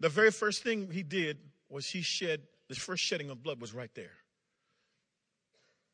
The 0.00 0.08
very 0.08 0.30
first 0.30 0.62
thing 0.62 0.90
he 0.90 1.02
did 1.02 1.38
was 1.68 1.86
he 1.86 2.02
shed, 2.02 2.40
the 2.68 2.74
first 2.74 3.02
shedding 3.04 3.30
of 3.30 3.42
blood 3.42 3.60
was 3.60 3.72
right 3.72 3.94
there. 3.94 4.10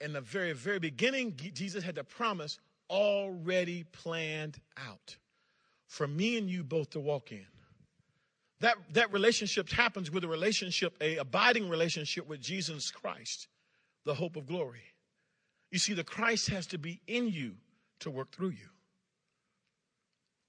In 0.01 0.12
the 0.12 0.20
very, 0.20 0.53
very 0.53 0.78
beginning, 0.78 1.36
Jesus 1.36 1.84
had 1.84 1.96
the 1.96 2.05
promise 2.05 2.59
already 2.88 3.84
planned 3.84 4.59
out 4.76 5.16
for 5.86 6.07
me 6.07 6.38
and 6.38 6.49
you 6.49 6.62
both 6.62 6.90
to 6.90 7.01
walk 7.01 7.32
in. 7.32 7.46
That, 8.61 8.76
that 8.92 9.12
relationship 9.12 9.70
happens 9.70 10.11
with 10.11 10.24
a 10.24 10.28
relationship, 10.28 10.94
a 11.01 11.16
abiding 11.16 11.68
relationship 11.68 12.26
with 12.26 12.40
Jesus 12.40 12.90
Christ, 12.90 13.49
the 14.09 14.14
hope 14.14 14.36
of 14.36 14.46
glory. 14.46 14.80
You 15.70 15.78
see, 15.78 15.92
the 15.92 16.02
Christ 16.02 16.48
has 16.48 16.66
to 16.68 16.78
be 16.78 16.98
in 17.06 17.28
you 17.28 17.52
to 18.00 18.11
work 18.11 18.32
through 18.34 18.50
you. 18.50 18.70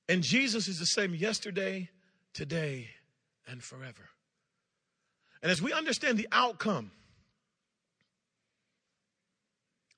And 0.08 0.24
Jesus 0.24 0.70
is 0.70 0.80
the 0.80 0.86
same 0.86 1.14
yesterday, 1.14 1.90
today, 2.34 2.88
and 3.46 3.62
forever. 3.62 4.10
And 5.44 5.52
as 5.52 5.62
we 5.62 5.74
understand 5.74 6.18
the 6.18 6.30
outcome, 6.32 6.92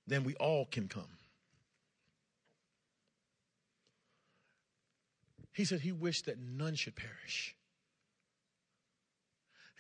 then 0.08 0.24
we 0.24 0.34
all 0.36 0.66
can 0.66 0.88
come. 0.88 1.20
He 5.54 5.66
said 5.66 5.82
he 5.82 5.92
wished 5.92 6.26
that 6.26 6.40
none 6.40 6.74
should 6.74 6.96
perish. 6.96 7.56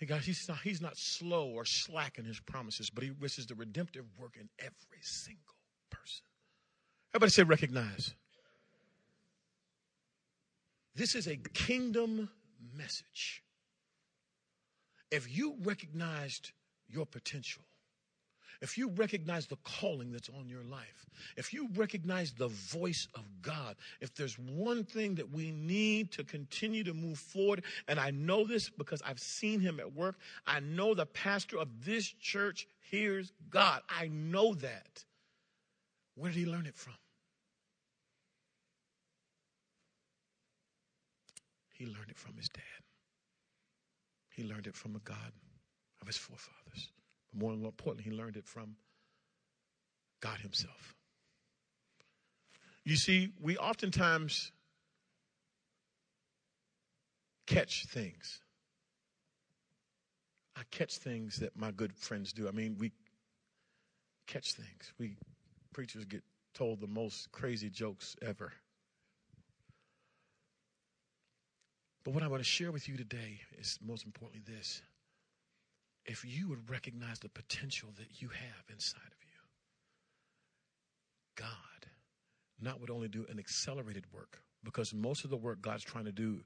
Guys, 0.08 0.26
he's 0.26 0.48
not, 0.50 0.58
he's 0.64 0.82
not 0.82 0.98
slow 0.98 1.48
or 1.50 1.64
slack 1.64 2.18
in 2.18 2.26
his 2.26 2.40
promises, 2.40 2.90
but 2.90 3.04
he 3.04 3.12
wishes 3.12 3.46
the 3.46 3.56
redemptive 3.56 4.06
work 4.18 4.36
in 4.40 4.50
every 4.60 5.02
single 5.02 5.56
person. 5.92 6.24
Everybody 7.14 7.30
say 7.30 7.44
recognize. 7.44 8.16
This 10.96 11.14
is 11.16 11.28
a 11.28 11.38
kingdom 11.38 12.30
message. 12.76 13.44
If 15.12 15.36
you 15.36 15.56
recognized 15.62 16.52
your 16.90 17.06
potential, 17.06 17.64
if 18.62 18.78
you 18.78 18.90
recognize 18.90 19.48
the 19.48 19.58
calling 19.64 20.12
that's 20.12 20.30
on 20.30 20.48
your 20.48 20.64
life, 20.64 21.10
if 21.36 21.52
you 21.52 21.68
recognize 21.76 22.32
the 22.32 22.48
voice 22.48 23.08
of 23.16 23.24
God, 23.42 23.76
if 24.00 24.14
there's 24.14 24.38
one 24.38 24.84
thing 24.84 25.16
that 25.16 25.32
we 25.32 25.52
need 25.52 26.12
to 26.12 26.24
continue 26.24 26.84
to 26.84 26.94
move 26.94 27.18
forward, 27.18 27.64
and 27.88 28.00
I 28.00 28.12
know 28.12 28.46
this 28.46 28.70
because 28.70 29.02
I've 29.02 29.20
seen 29.20 29.60
him 29.60 29.80
at 29.80 29.94
work, 29.94 30.18
I 30.46 30.60
know 30.60 30.94
the 30.94 31.08
pastor 31.08 31.58
of 31.58 31.70
this 31.84 32.08
church 32.08 32.68
hears 32.92 33.34
God. 33.50 33.82
I 33.90 34.08
know 34.08 34.54
that. 34.54 35.04
Where 36.16 36.32
did 36.32 36.38
he 36.38 36.46
learn 36.46 36.68
it 36.68 36.76
from? 36.76 36.94
He 41.74 41.88
learned 41.88 42.10
it 42.10 42.18
from 42.20 42.36
his 42.38 42.48
dad. 42.50 42.62
He 44.30 44.44
learned 44.44 44.68
it 44.68 44.76
from 44.76 44.96
a 44.96 45.00
God 45.00 45.32
of 46.00 46.06
his 46.08 46.18
forefathers. 46.18 46.90
But 47.32 47.42
more 47.42 47.54
importantly, 47.54 48.04
he 48.04 48.12
learned 48.12 48.38
it 48.38 48.46
from 48.46 48.76
God 50.22 50.40
Himself. 50.40 50.96
You 52.84 52.96
see, 52.96 53.30
we 53.40 53.58
oftentimes 53.58 54.52
catch 57.46 57.86
things. 57.86 58.42
I 60.56 60.62
catch 60.72 60.98
things 60.98 61.38
that 61.38 61.56
my 61.58 61.72
good 61.72 61.94
friends 61.94 62.34
do. 62.34 62.48
I 62.48 62.52
mean, 62.52 62.78
we 62.80 62.92
catch 64.28 64.54
things. 64.54 64.94
We 65.00 65.18
preachers 65.74 66.06
get 66.06 66.24
told 66.54 66.82
the 66.82 66.88
most 66.88 67.32
crazy 67.32 67.70
jokes 67.70 68.16
ever. 68.22 68.52
But 72.04 72.14
what 72.14 72.24
I 72.24 72.28
want 72.28 72.42
to 72.42 72.50
share 72.50 72.72
with 72.72 72.90
you 72.90 72.98
today 72.98 73.42
is 73.60 73.78
most 73.86 74.06
importantly 74.06 74.42
this 74.46 74.82
if 76.06 76.26
you 76.26 76.50
would 76.50 76.70
recognize 76.70 77.20
the 77.20 77.30
potential 77.30 77.90
that 77.98 78.22
you 78.22 78.30
have 78.30 78.66
inside 78.70 78.98
of 78.98 79.24
you, 79.24 79.40
God 81.36 81.48
not 82.60 82.80
would 82.80 82.90
only 82.90 83.08
do 83.08 83.26
an 83.30 83.40
accelerated 83.40 84.06
work, 84.14 84.40
because 84.64 84.94
most 84.94 85.24
of 85.24 85.30
the 85.30 85.38
work 85.38 85.62
God's 85.62 85.84
trying 85.84 86.06
to 86.06 86.12
do 86.12 86.42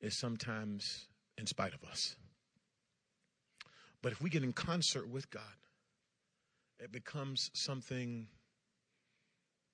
is 0.00 0.18
sometimes 0.18 1.06
in 1.38 1.46
spite 1.46 1.72
of 1.74 1.82
us. 1.88 2.16
But 4.02 4.12
if 4.12 4.20
we 4.20 4.28
get 4.28 4.42
in 4.42 4.52
concert 4.52 5.08
with 5.08 5.30
God, 5.30 5.42
it 6.78 6.92
becomes 6.92 7.50
something 7.54 8.26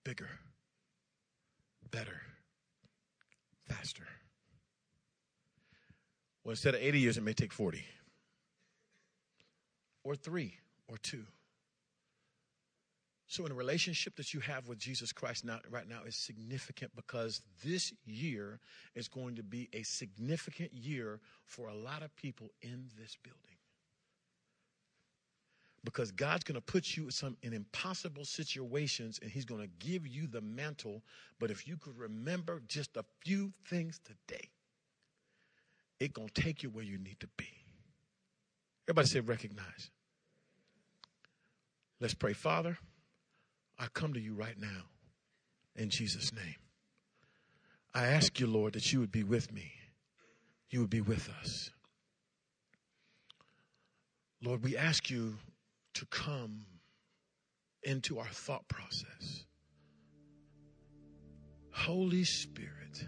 bigger, 0.05 0.29
better, 1.91 2.21
faster. 3.69 4.07
Well, 6.45 6.53
instead 6.53 6.75
of 6.75 6.81
80 6.81 7.01
years, 7.01 7.17
it 7.17 7.23
may 7.23 7.33
take 7.33 7.53
40 7.53 7.85
or 10.05 10.15
three 10.15 10.55
or 10.89 10.97
two. 10.99 11.25
So, 13.31 13.47
in 13.47 13.53
a 13.53 13.55
relationship 13.55 14.17
that 14.17 14.35
you 14.35 14.41
have 14.41 14.67
with 14.67 14.79
Jesus 14.79 15.13
Christ 15.13 15.45
now, 15.45 15.61
right 15.71 15.89
now 15.89 16.01
is 16.05 16.17
significant 16.17 16.91
because 16.97 17.43
this 17.65 17.93
year 18.05 18.59
is 18.97 19.07
going 19.07 19.37
to 19.37 19.45
be 19.45 19.69
a 19.73 19.85
significant 19.85 20.73
year 20.75 21.21
for 21.45 21.69
a 21.69 21.75
lot 21.75 22.03
of 22.03 22.15
people 22.17 22.49
in 22.61 22.89
this 22.99 23.17
building. 23.23 23.57
Because 25.85 26.11
God's 26.11 26.43
going 26.43 26.57
to 26.57 26.61
put 26.61 26.97
you 26.97 27.05
in 27.05 27.11
some 27.13 27.37
in 27.45 27.53
impossible 27.53 28.25
situations 28.25 29.21
and 29.23 29.31
He's 29.31 29.45
going 29.45 29.63
to 29.63 29.87
give 29.87 30.09
you 30.09 30.27
the 30.27 30.41
mantle. 30.41 31.01
But 31.39 31.53
if 31.53 31.69
you 31.69 31.77
could 31.77 31.97
remember 31.97 32.61
just 32.67 32.97
a 32.97 33.05
few 33.25 33.53
things 33.69 34.01
today, 34.05 34.51
it's 36.01 36.13
going 36.13 36.31
to 36.31 36.43
take 36.43 36.65
you 36.65 36.71
where 36.71 36.83
you 36.83 36.99
need 36.99 37.21
to 37.21 37.29
be. 37.37 37.60
Everybody 38.89 39.09
say, 39.09 39.21
recognize. 39.21 39.91
Let's 42.01 42.15
pray. 42.15 42.33
Father, 42.33 42.79
I 43.79 43.87
come 43.93 44.15
to 44.15 44.21
you 44.21 44.35
right 44.35 44.59
now 44.59 44.89
in 45.77 45.91
Jesus' 45.91 46.33
name. 46.33 46.57
I 47.95 48.07
ask 48.07 48.41
you, 48.41 48.47
Lord, 48.47 48.75
that 48.75 48.93
you 48.93 49.01
would 49.01 49.13
be 49.13 49.23
with 49.23 49.53
me. 49.53 49.73
You 50.71 50.81
would 50.81 50.91
be 50.91 51.01
with 51.01 51.29
us. 51.41 51.71
Lord, 54.43 54.63
we 54.65 54.77
ask 54.77 55.11
you 55.11 55.37
to 55.95 56.07
come 56.07 56.65
into 57.83 58.19
our 58.19 58.29
thought 58.29 58.67
process. 58.69 59.45
Holy 61.73 62.25
Spirit, 62.25 63.07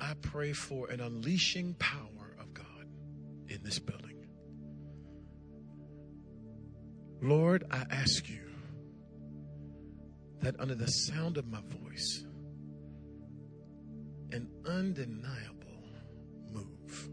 I 0.00 0.14
pray 0.20 0.52
for 0.52 0.88
an 0.90 1.00
unleashing 1.00 1.74
power 1.78 2.36
of 2.38 2.52
God 2.54 2.86
in 3.48 3.62
this 3.62 3.78
building. 3.78 4.05
Lord, 7.22 7.64
I 7.70 7.84
ask 7.90 8.28
you 8.28 8.40
that 10.42 10.58
under 10.60 10.74
the 10.74 10.86
sound 10.86 11.38
of 11.38 11.46
my 11.46 11.60
voice, 11.82 12.24
an 14.32 14.48
undeniable 14.66 15.56
move. 16.52 17.08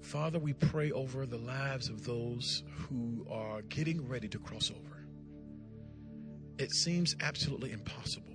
Father, 0.00 0.38
we 0.38 0.54
pray 0.54 0.90
over 0.90 1.26
the 1.26 1.38
lives 1.38 1.88
of 1.90 2.04
those 2.04 2.62
who 2.88 3.26
are 3.30 3.62
getting 3.62 4.08
ready 4.08 4.28
to 4.28 4.38
cross 4.38 4.70
over. 4.70 5.06
It 6.58 6.72
seems 6.72 7.14
absolutely 7.20 7.72
impossible. 7.72 8.26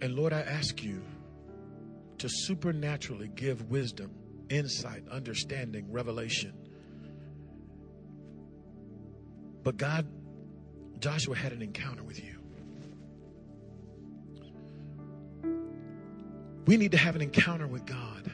And 0.00 0.14
Lord, 0.14 0.32
I 0.32 0.42
ask 0.42 0.82
you 0.82 1.02
to 2.18 2.28
supernaturally 2.28 3.28
give 3.34 3.68
wisdom, 3.68 4.12
insight, 4.48 5.02
understanding, 5.08 5.90
revelation 5.90 6.67
but 9.62 9.76
God, 9.76 10.06
Joshua 10.98 11.36
had 11.36 11.52
an 11.52 11.62
encounter 11.62 12.02
with 12.02 12.22
you. 12.22 12.38
We 16.66 16.76
need 16.76 16.92
to 16.92 16.98
have 16.98 17.16
an 17.16 17.22
encounter 17.22 17.66
with 17.66 17.86
God. 17.86 18.30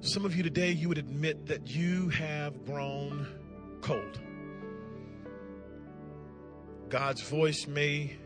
Some 0.00 0.24
of 0.24 0.34
you 0.34 0.42
today, 0.42 0.72
you 0.72 0.88
would 0.88 0.98
admit 0.98 1.46
that 1.46 1.68
you 1.68 2.08
have 2.08 2.64
grown 2.64 3.26
cold. 3.82 4.20
God's 6.88 7.22
voice 7.22 7.66
may 7.66 8.16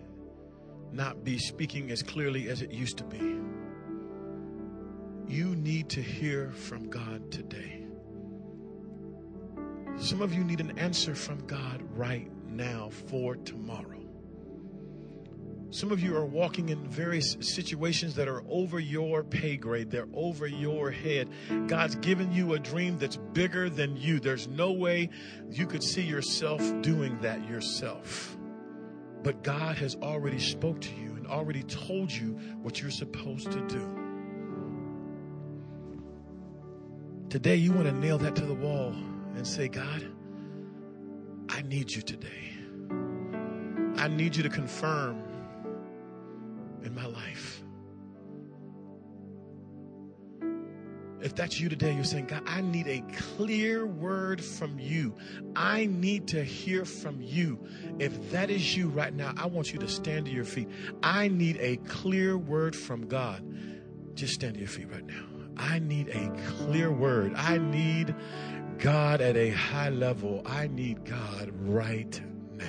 not 0.93 1.25
be 1.25 1.39
speaking 1.39 1.91
as 1.91 2.03
clearly 2.03 2.49
as 2.49 2.63
it 2.63 2.71
used 2.71 2.99
to 2.99 3.05
be. 3.05 3.19
You 5.29 5.57
need 5.57 5.89
to 5.91 6.01
hear 6.03 6.51
from 6.51 6.89
God 6.89 7.31
today. 7.31 7.86
Some 9.99 10.21
of 10.21 10.35
you 10.35 10.45
need 10.45 10.61
an 10.61 10.79
answer 10.79 11.15
from 11.15 11.47
God 11.47 11.83
right 11.95 12.31
now 12.49 12.91
for 13.09 13.35
tomorrow. 13.37 14.03
Some 15.71 15.91
of 15.91 16.01
you 16.01 16.15
are 16.17 16.25
walking 16.25 16.69
in 16.69 16.87
various 16.87 17.37
situations 17.41 18.15
that 18.15 18.29
are 18.29 18.43
over 18.49 18.79
your 18.79 19.25
pay 19.25 19.57
grade. 19.57 19.91
They're 19.91 20.09
over 20.13 20.47
your 20.47 20.91
head. 20.91 21.31
God's 21.67 21.97
given 21.97 22.31
you 22.31 22.53
a 22.53 22.59
dream 22.59 22.99
that's 22.99 23.17
bigger 23.17 23.69
than 23.71 23.97
you. 23.97 24.21
There's 24.21 24.49
no 24.49 24.73
way 24.73 25.11
you 25.51 25.67
could 25.67 25.83
see 25.83 26.03
yourself 26.03 26.61
doing 26.83 27.19
that 27.23 27.49
yourself. 27.49 28.37
But 29.23 29.43
God 29.43 29.77
has 29.79 29.97
already 29.97 30.39
spoke 30.39 30.81
to 30.83 30.95
you 30.95 31.17
and 31.17 31.27
already 31.27 31.63
told 31.63 32.13
you 32.13 32.39
what 32.63 32.81
you're 32.81 32.91
supposed 32.91 33.51
to 33.51 33.61
do. 33.67 33.99
Today 37.29 37.57
you 37.57 37.73
want 37.73 37.87
to 37.87 37.93
nail 37.93 38.19
that 38.19 38.37
to 38.37 38.47
the 38.47 38.55
wall 38.55 38.95
and 39.37 39.47
say, 39.47 39.69
God, 39.69 40.05
I 41.49 41.63
need 41.63 41.93
you 41.93 42.03
today. 42.03 42.53
I 43.97 44.09
need 44.09 44.35
you 44.35 44.43
to 44.43 44.49
confirm 44.49 45.23
in 46.83 46.95
my 46.95 47.07
life. 47.07 47.63
If 51.21 51.35
that's 51.35 51.59
you 51.59 51.69
today, 51.69 51.95
you're 51.95 52.05
saying, 52.05 52.27
God, 52.27 52.43
I 52.47 52.61
need 52.61 52.87
a 52.87 53.03
clear 53.37 53.87
word 53.87 54.43
from 54.45 54.79
you. 54.79 55.15
I 55.57 55.87
need 55.87 56.29
to 56.29 56.45
hear 56.45 56.85
from 56.85 57.21
you. 57.21 57.59
If 57.99 58.31
that 58.33 58.51
is 58.51 58.77
you 58.77 58.89
right 58.89 59.15
now, 59.15 59.33
I 59.37 59.47
want 59.47 59.73
you 59.73 59.79
to 59.81 59.89
stand 59.89 60.27
to 60.27 60.31
your 60.31 60.45
feet. 60.45 60.69
I 61.03 61.29
need 61.29 61.57
a 61.59 61.77
clear 61.79 62.37
word 62.37 62.77
from 62.77 63.09
God. 63.09 63.43
Just 64.15 64.35
stand 64.35 64.55
to 64.55 64.61
your 64.61 64.69
feet 64.69 64.91
right 64.91 65.05
now. 65.05 65.25
I 65.57 65.79
need 65.79 66.09
a 66.09 66.31
clear 66.59 66.93
word. 66.93 67.35
I 67.35 67.59
need 67.59 68.15
God 68.79 69.21
at 69.21 69.37
a 69.37 69.51
high 69.51 69.91
level. 69.91 70.43
I 70.45 70.67
need 70.67 71.05
God 71.05 71.51
right 71.63 72.21
now. 72.53 72.67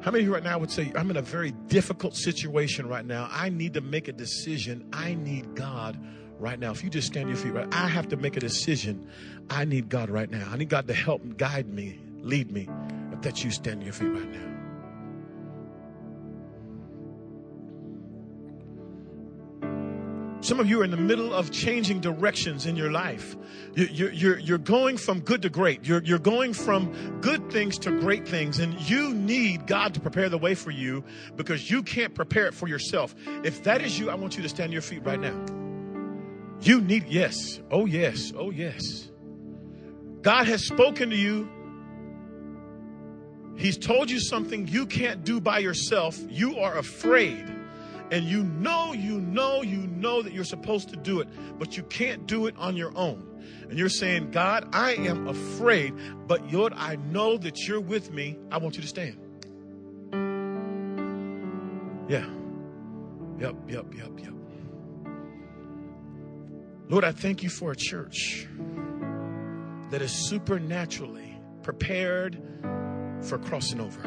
How 0.00 0.10
many 0.10 0.20
of 0.20 0.26
you 0.26 0.34
right 0.34 0.42
now 0.42 0.58
would 0.58 0.70
say, 0.70 0.92
I'm 0.94 1.10
in 1.10 1.16
a 1.16 1.22
very 1.22 1.52
difficult 1.68 2.14
situation 2.16 2.88
right 2.88 3.04
now? 3.04 3.28
I 3.30 3.48
need 3.48 3.74
to 3.74 3.80
make 3.80 4.08
a 4.08 4.12
decision. 4.12 4.88
I 4.92 5.14
need 5.14 5.54
God 5.54 5.98
right 6.38 6.58
now. 6.58 6.72
If 6.72 6.84
you 6.84 6.90
just 6.90 7.06
stand 7.06 7.28
your 7.28 7.38
feet 7.38 7.52
right, 7.52 7.72
I 7.72 7.88
have 7.88 8.08
to 8.08 8.16
make 8.16 8.36
a 8.36 8.40
decision. 8.40 9.08
I 9.50 9.64
need 9.64 9.88
God 9.88 10.10
right 10.10 10.30
now. 10.30 10.48
I 10.50 10.56
need 10.56 10.68
God 10.68 10.86
to 10.88 10.94
help 10.94 11.36
guide 11.36 11.68
me, 11.68 11.98
lead 12.18 12.50
me. 12.50 12.68
If 13.12 13.22
that's 13.22 13.42
you, 13.44 13.50
stand 13.50 13.82
your 13.82 13.92
feet 13.92 14.08
right 14.08 14.30
now. 14.30 14.53
Some 20.44 20.60
of 20.60 20.68
you 20.68 20.82
are 20.82 20.84
in 20.84 20.90
the 20.90 20.98
middle 20.98 21.32
of 21.32 21.50
changing 21.50 22.00
directions 22.00 22.66
in 22.66 22.76
your 22.76 22.92
life. 22.92 23.34
You're, 23.74 24.10
you're, 24.12 24.38
you're 24.38 24.58
going 24.58 24.98
from 24.98 25.20
good 25.20 25.40
to 25.40 25.48
great. 25.48 25.86
You're, 25.86 26.02
you're 26.02 26.18
going 26.18 26.52
from 26.52 26.92
good 27.22 27.50
things 27.50 27.78
to 27.78 27.90
great 27.90 28.28
things. 28.28 28.58
And 28.58 28.78
you 28.78 29.14
need 29.14 29.66
God 29.66 29.94
to 29.94 30.00
prepare 30.00 30.28
the 30.28 30.36
way 30.36 30.54
for 30.54 30.70
you 30.70 31.02
because 31.34 31.70
you 31.70 31.82
can't 31.82 32.14
prepare 32.14 32.44
it 32.44 32.52
for 32.52 32.68
yourself. 32.68 33.14
If 33.42 33.62
that 33.62 33.80
is 33.80 33.98
you, 33.98 34.10
I 34.10 34.16
want 34.16 34.36
you 34.36 34.42
to 34.42 34.48
stand 34.50 34.68
on 34.68 34.72
your 34.72 34.82
feet 34.82 35.02
right 35.02 35.18
now. 35.18 35.34
You 36.60 36.82
need, 36.82 37.06
yes. 37.08 37.58
Oh, 37.70 37.86
yes. 37.86 38.30
Oh, 38.36 38.50
yes. 38.50 39.10
God 40.20 40.46
has 40.46 40.66
spoken 40.66 41.08
to 41.08 41.16
you. 41.16 41.48
He's 43.56 43.78
told 43.78 44.10
you 44.10 44.20
something 44.20 44.68
you 44.68 44.84
can't 44.84 45.24
do 45.24 45.40
by 45.40 45.60
yourself. 45.60 46.18
You 46.28 46.58
are 46.58 46.76
afraid 46.76 47.53
and 48.10 48.24
you 48.24 48.44
know, 48.44 48.92
you 48.92 49.20
know, 49.20 49.62
you 49.62 49.86
know 49.86 50.22
that 50.22 50.32
you're 50.32 50.44
supposed 50.44 50.90
to 50.90 50.96
do 50.96 51.20
it, 51.20 51.28
but 51.58 51.76
you 51.76 51.82
can't 51.84 52.26
do 52.26 52.46
it 52.46 52.54
on 52.58 52.76
your 52.76 52.92
own. 52.96 53.30
And 53.68 53.78
you're 53.78 53.88
saying, 53.88 54.30
God, 54.30 54.68
I 54.72 54.92
am 54.92 55.26
afraid, 55.26 55.94
but 56.26 56.52
Lord, 56.52 56.72
I 56.76 56.96
know 56.96 57.38
that 57.38 57.66
you're 57.66 57.80
with 57.80 58.12
me. 58.12 58.38
I 58.50 58.58
want 58.58 58.76
you 58.76 58.82
to 58.82 58.88
stand. 58.88 59.18
Yeah. 62.08 62.28
Yep, 63.38 63.56
yep, 63.68 63.86
yep, 63.96 64.10
yep. 64.18 64.34
Lord, 66.88 67.04
I 67.04 67.12
thank 67.12 67.42
you 67.42 67.48
for 67.48 67.72
a 67.72 67.76
church 67.76 68.46
that 69.90 70.02
is 70.02 70.12
supernaturally 70.12 71.40
prepared 71.62 72.40
for 73.22 73.38
crossing 73.38 73.80
over. 73.80 74.02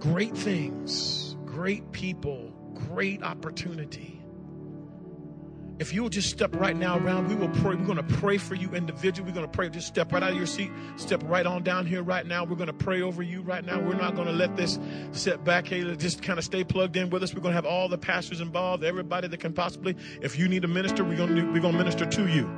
Great 0.00 0.36
things 0.36 1.33
great 1.54 1.92
people, 1.92 2.52
great 2.88 3.22
opportunity. 3.22 4.20
If 5.78 5.92
you 5.92 6.02
will 6.02 6.08
just 6.08 6.28
step 6.28 6.54
right 6.56 6.74
now 6.74 6.98
around, 6.98 7.28
we 7.28 7.36
will 7.36 7.48
pray. 7.48 7.76
We're 7.76 7.84
going 7.84 7.96
to 7.96 8.14
pray 8.16 8.38
for 8.38 8.56
you 8.56 8.74
individually. 8.74 9.30
We're 9.30 9.34
going 9.36 9.46
to 9.46 9.52
pray. 9.52 9.68
Just 9.68 9.86
step 9.86 10.12
right 10.12 10.22
out 10.22 10.30
of 10.30 10.36
your 10.36 10.46
seat. 10.46 10.70
Step 10.96 11.22
right 11.26 11.46
on 11.46 11.62
down 11.62 11.86
here 11.86 12.02
right 12.02 12.26
now. 12.26 12.44
We're 12.44 12.56
going 12.56 12.68
to 12.68 12.72
pray 12.72 13.02
over 13.02 13.22
you 13.22 13.40
right 13.42 13.64
now. 13.64 13.80
We're 13.80 13.94
not 13.94 14.16
going 14.16 14.26
to 14.26 14.32
let 14.32 14.56
this 14.56 14.80
set 15.12 15.44
back. 15.44 15.66
Hey, 15.66 15.94
just 15.96 16.22
kind 16.22 16.40
of 16.40 16.44
stay 16.44 16.64
plugged 16.64 16.96
in 16.96 17.08
with 17.10 17.22
us. 17.22 17.34
We're 17.34 17.40
going 17.40 17.52
to 17.52 17.56
have 17.56 17.66
all 17.66 17.88
the 17.88 17.98
pastors 17.98 18.40
involved, 18.40 18.82
everybody 18.82 19.28
that 19.28 19.38
can 19.38 19.52
possibly. 19.52 19.96
If 20.22 20.38
you 20.38 20.48
need 20.48 20.64
a 20.64 20.68
minister, 20.68 21.04
we're 21.04 21.16
going 21.16 21.36
to, 21.36 21.42
we're 21.52 21.60
going 21.60 21.74
to 21.74 21.78
minister 21.78 22.06
to 22.06 22.28
you. 22.28 22.50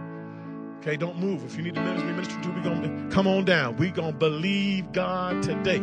Okay, 0.79 0.97
don't 0.97 1.19
move. 1.19 1.45
If 1.45 1.57
you 1.57 1.63
need 1.63 1.75
to 1.75 1.83
minister, 1.83 2.07
we 2.07 2.13
minister 2.13 2.41
to, 2.41 2.49
we're 2.51 2.63
going 2.63 2.83
to 2.83 3.15
come 3.15 3.27
on 3.27 3.45
down. 3.45 3.77
We're 3.77 3.93
going 3.93 4.13
to 4.13 4.19
believe 4.19 4.93
God 4.93 5.43
today. 5.43 5.83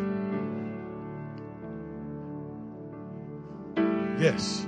Yes. 4.19 4.65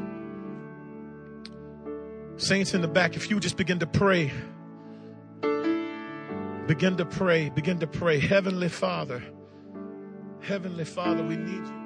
Saints 2.38 2.74
in 2.74 2.82
the 2.82 2.88
back, 2.88 3.16
if 3.16 3.30
you 3.30 3.40
just 3.40 3.58
begin 3.58 3.80
to 3.80 3.88
pray, 3.88 4.32
begin 6.68 6.98
to 6.98 7.06
pray, 7.06 7.50
begin 7.50 7.80
to 7.80 7.88
pray. 7.88 8.20
Heavenly 8.20 8.70
Father, 8.70 9.24
Heavenly 10.42 10.86
Father, 10.86 11.24
we 11.24 11.38
need 11.38 11.66
you. 11.66 11.85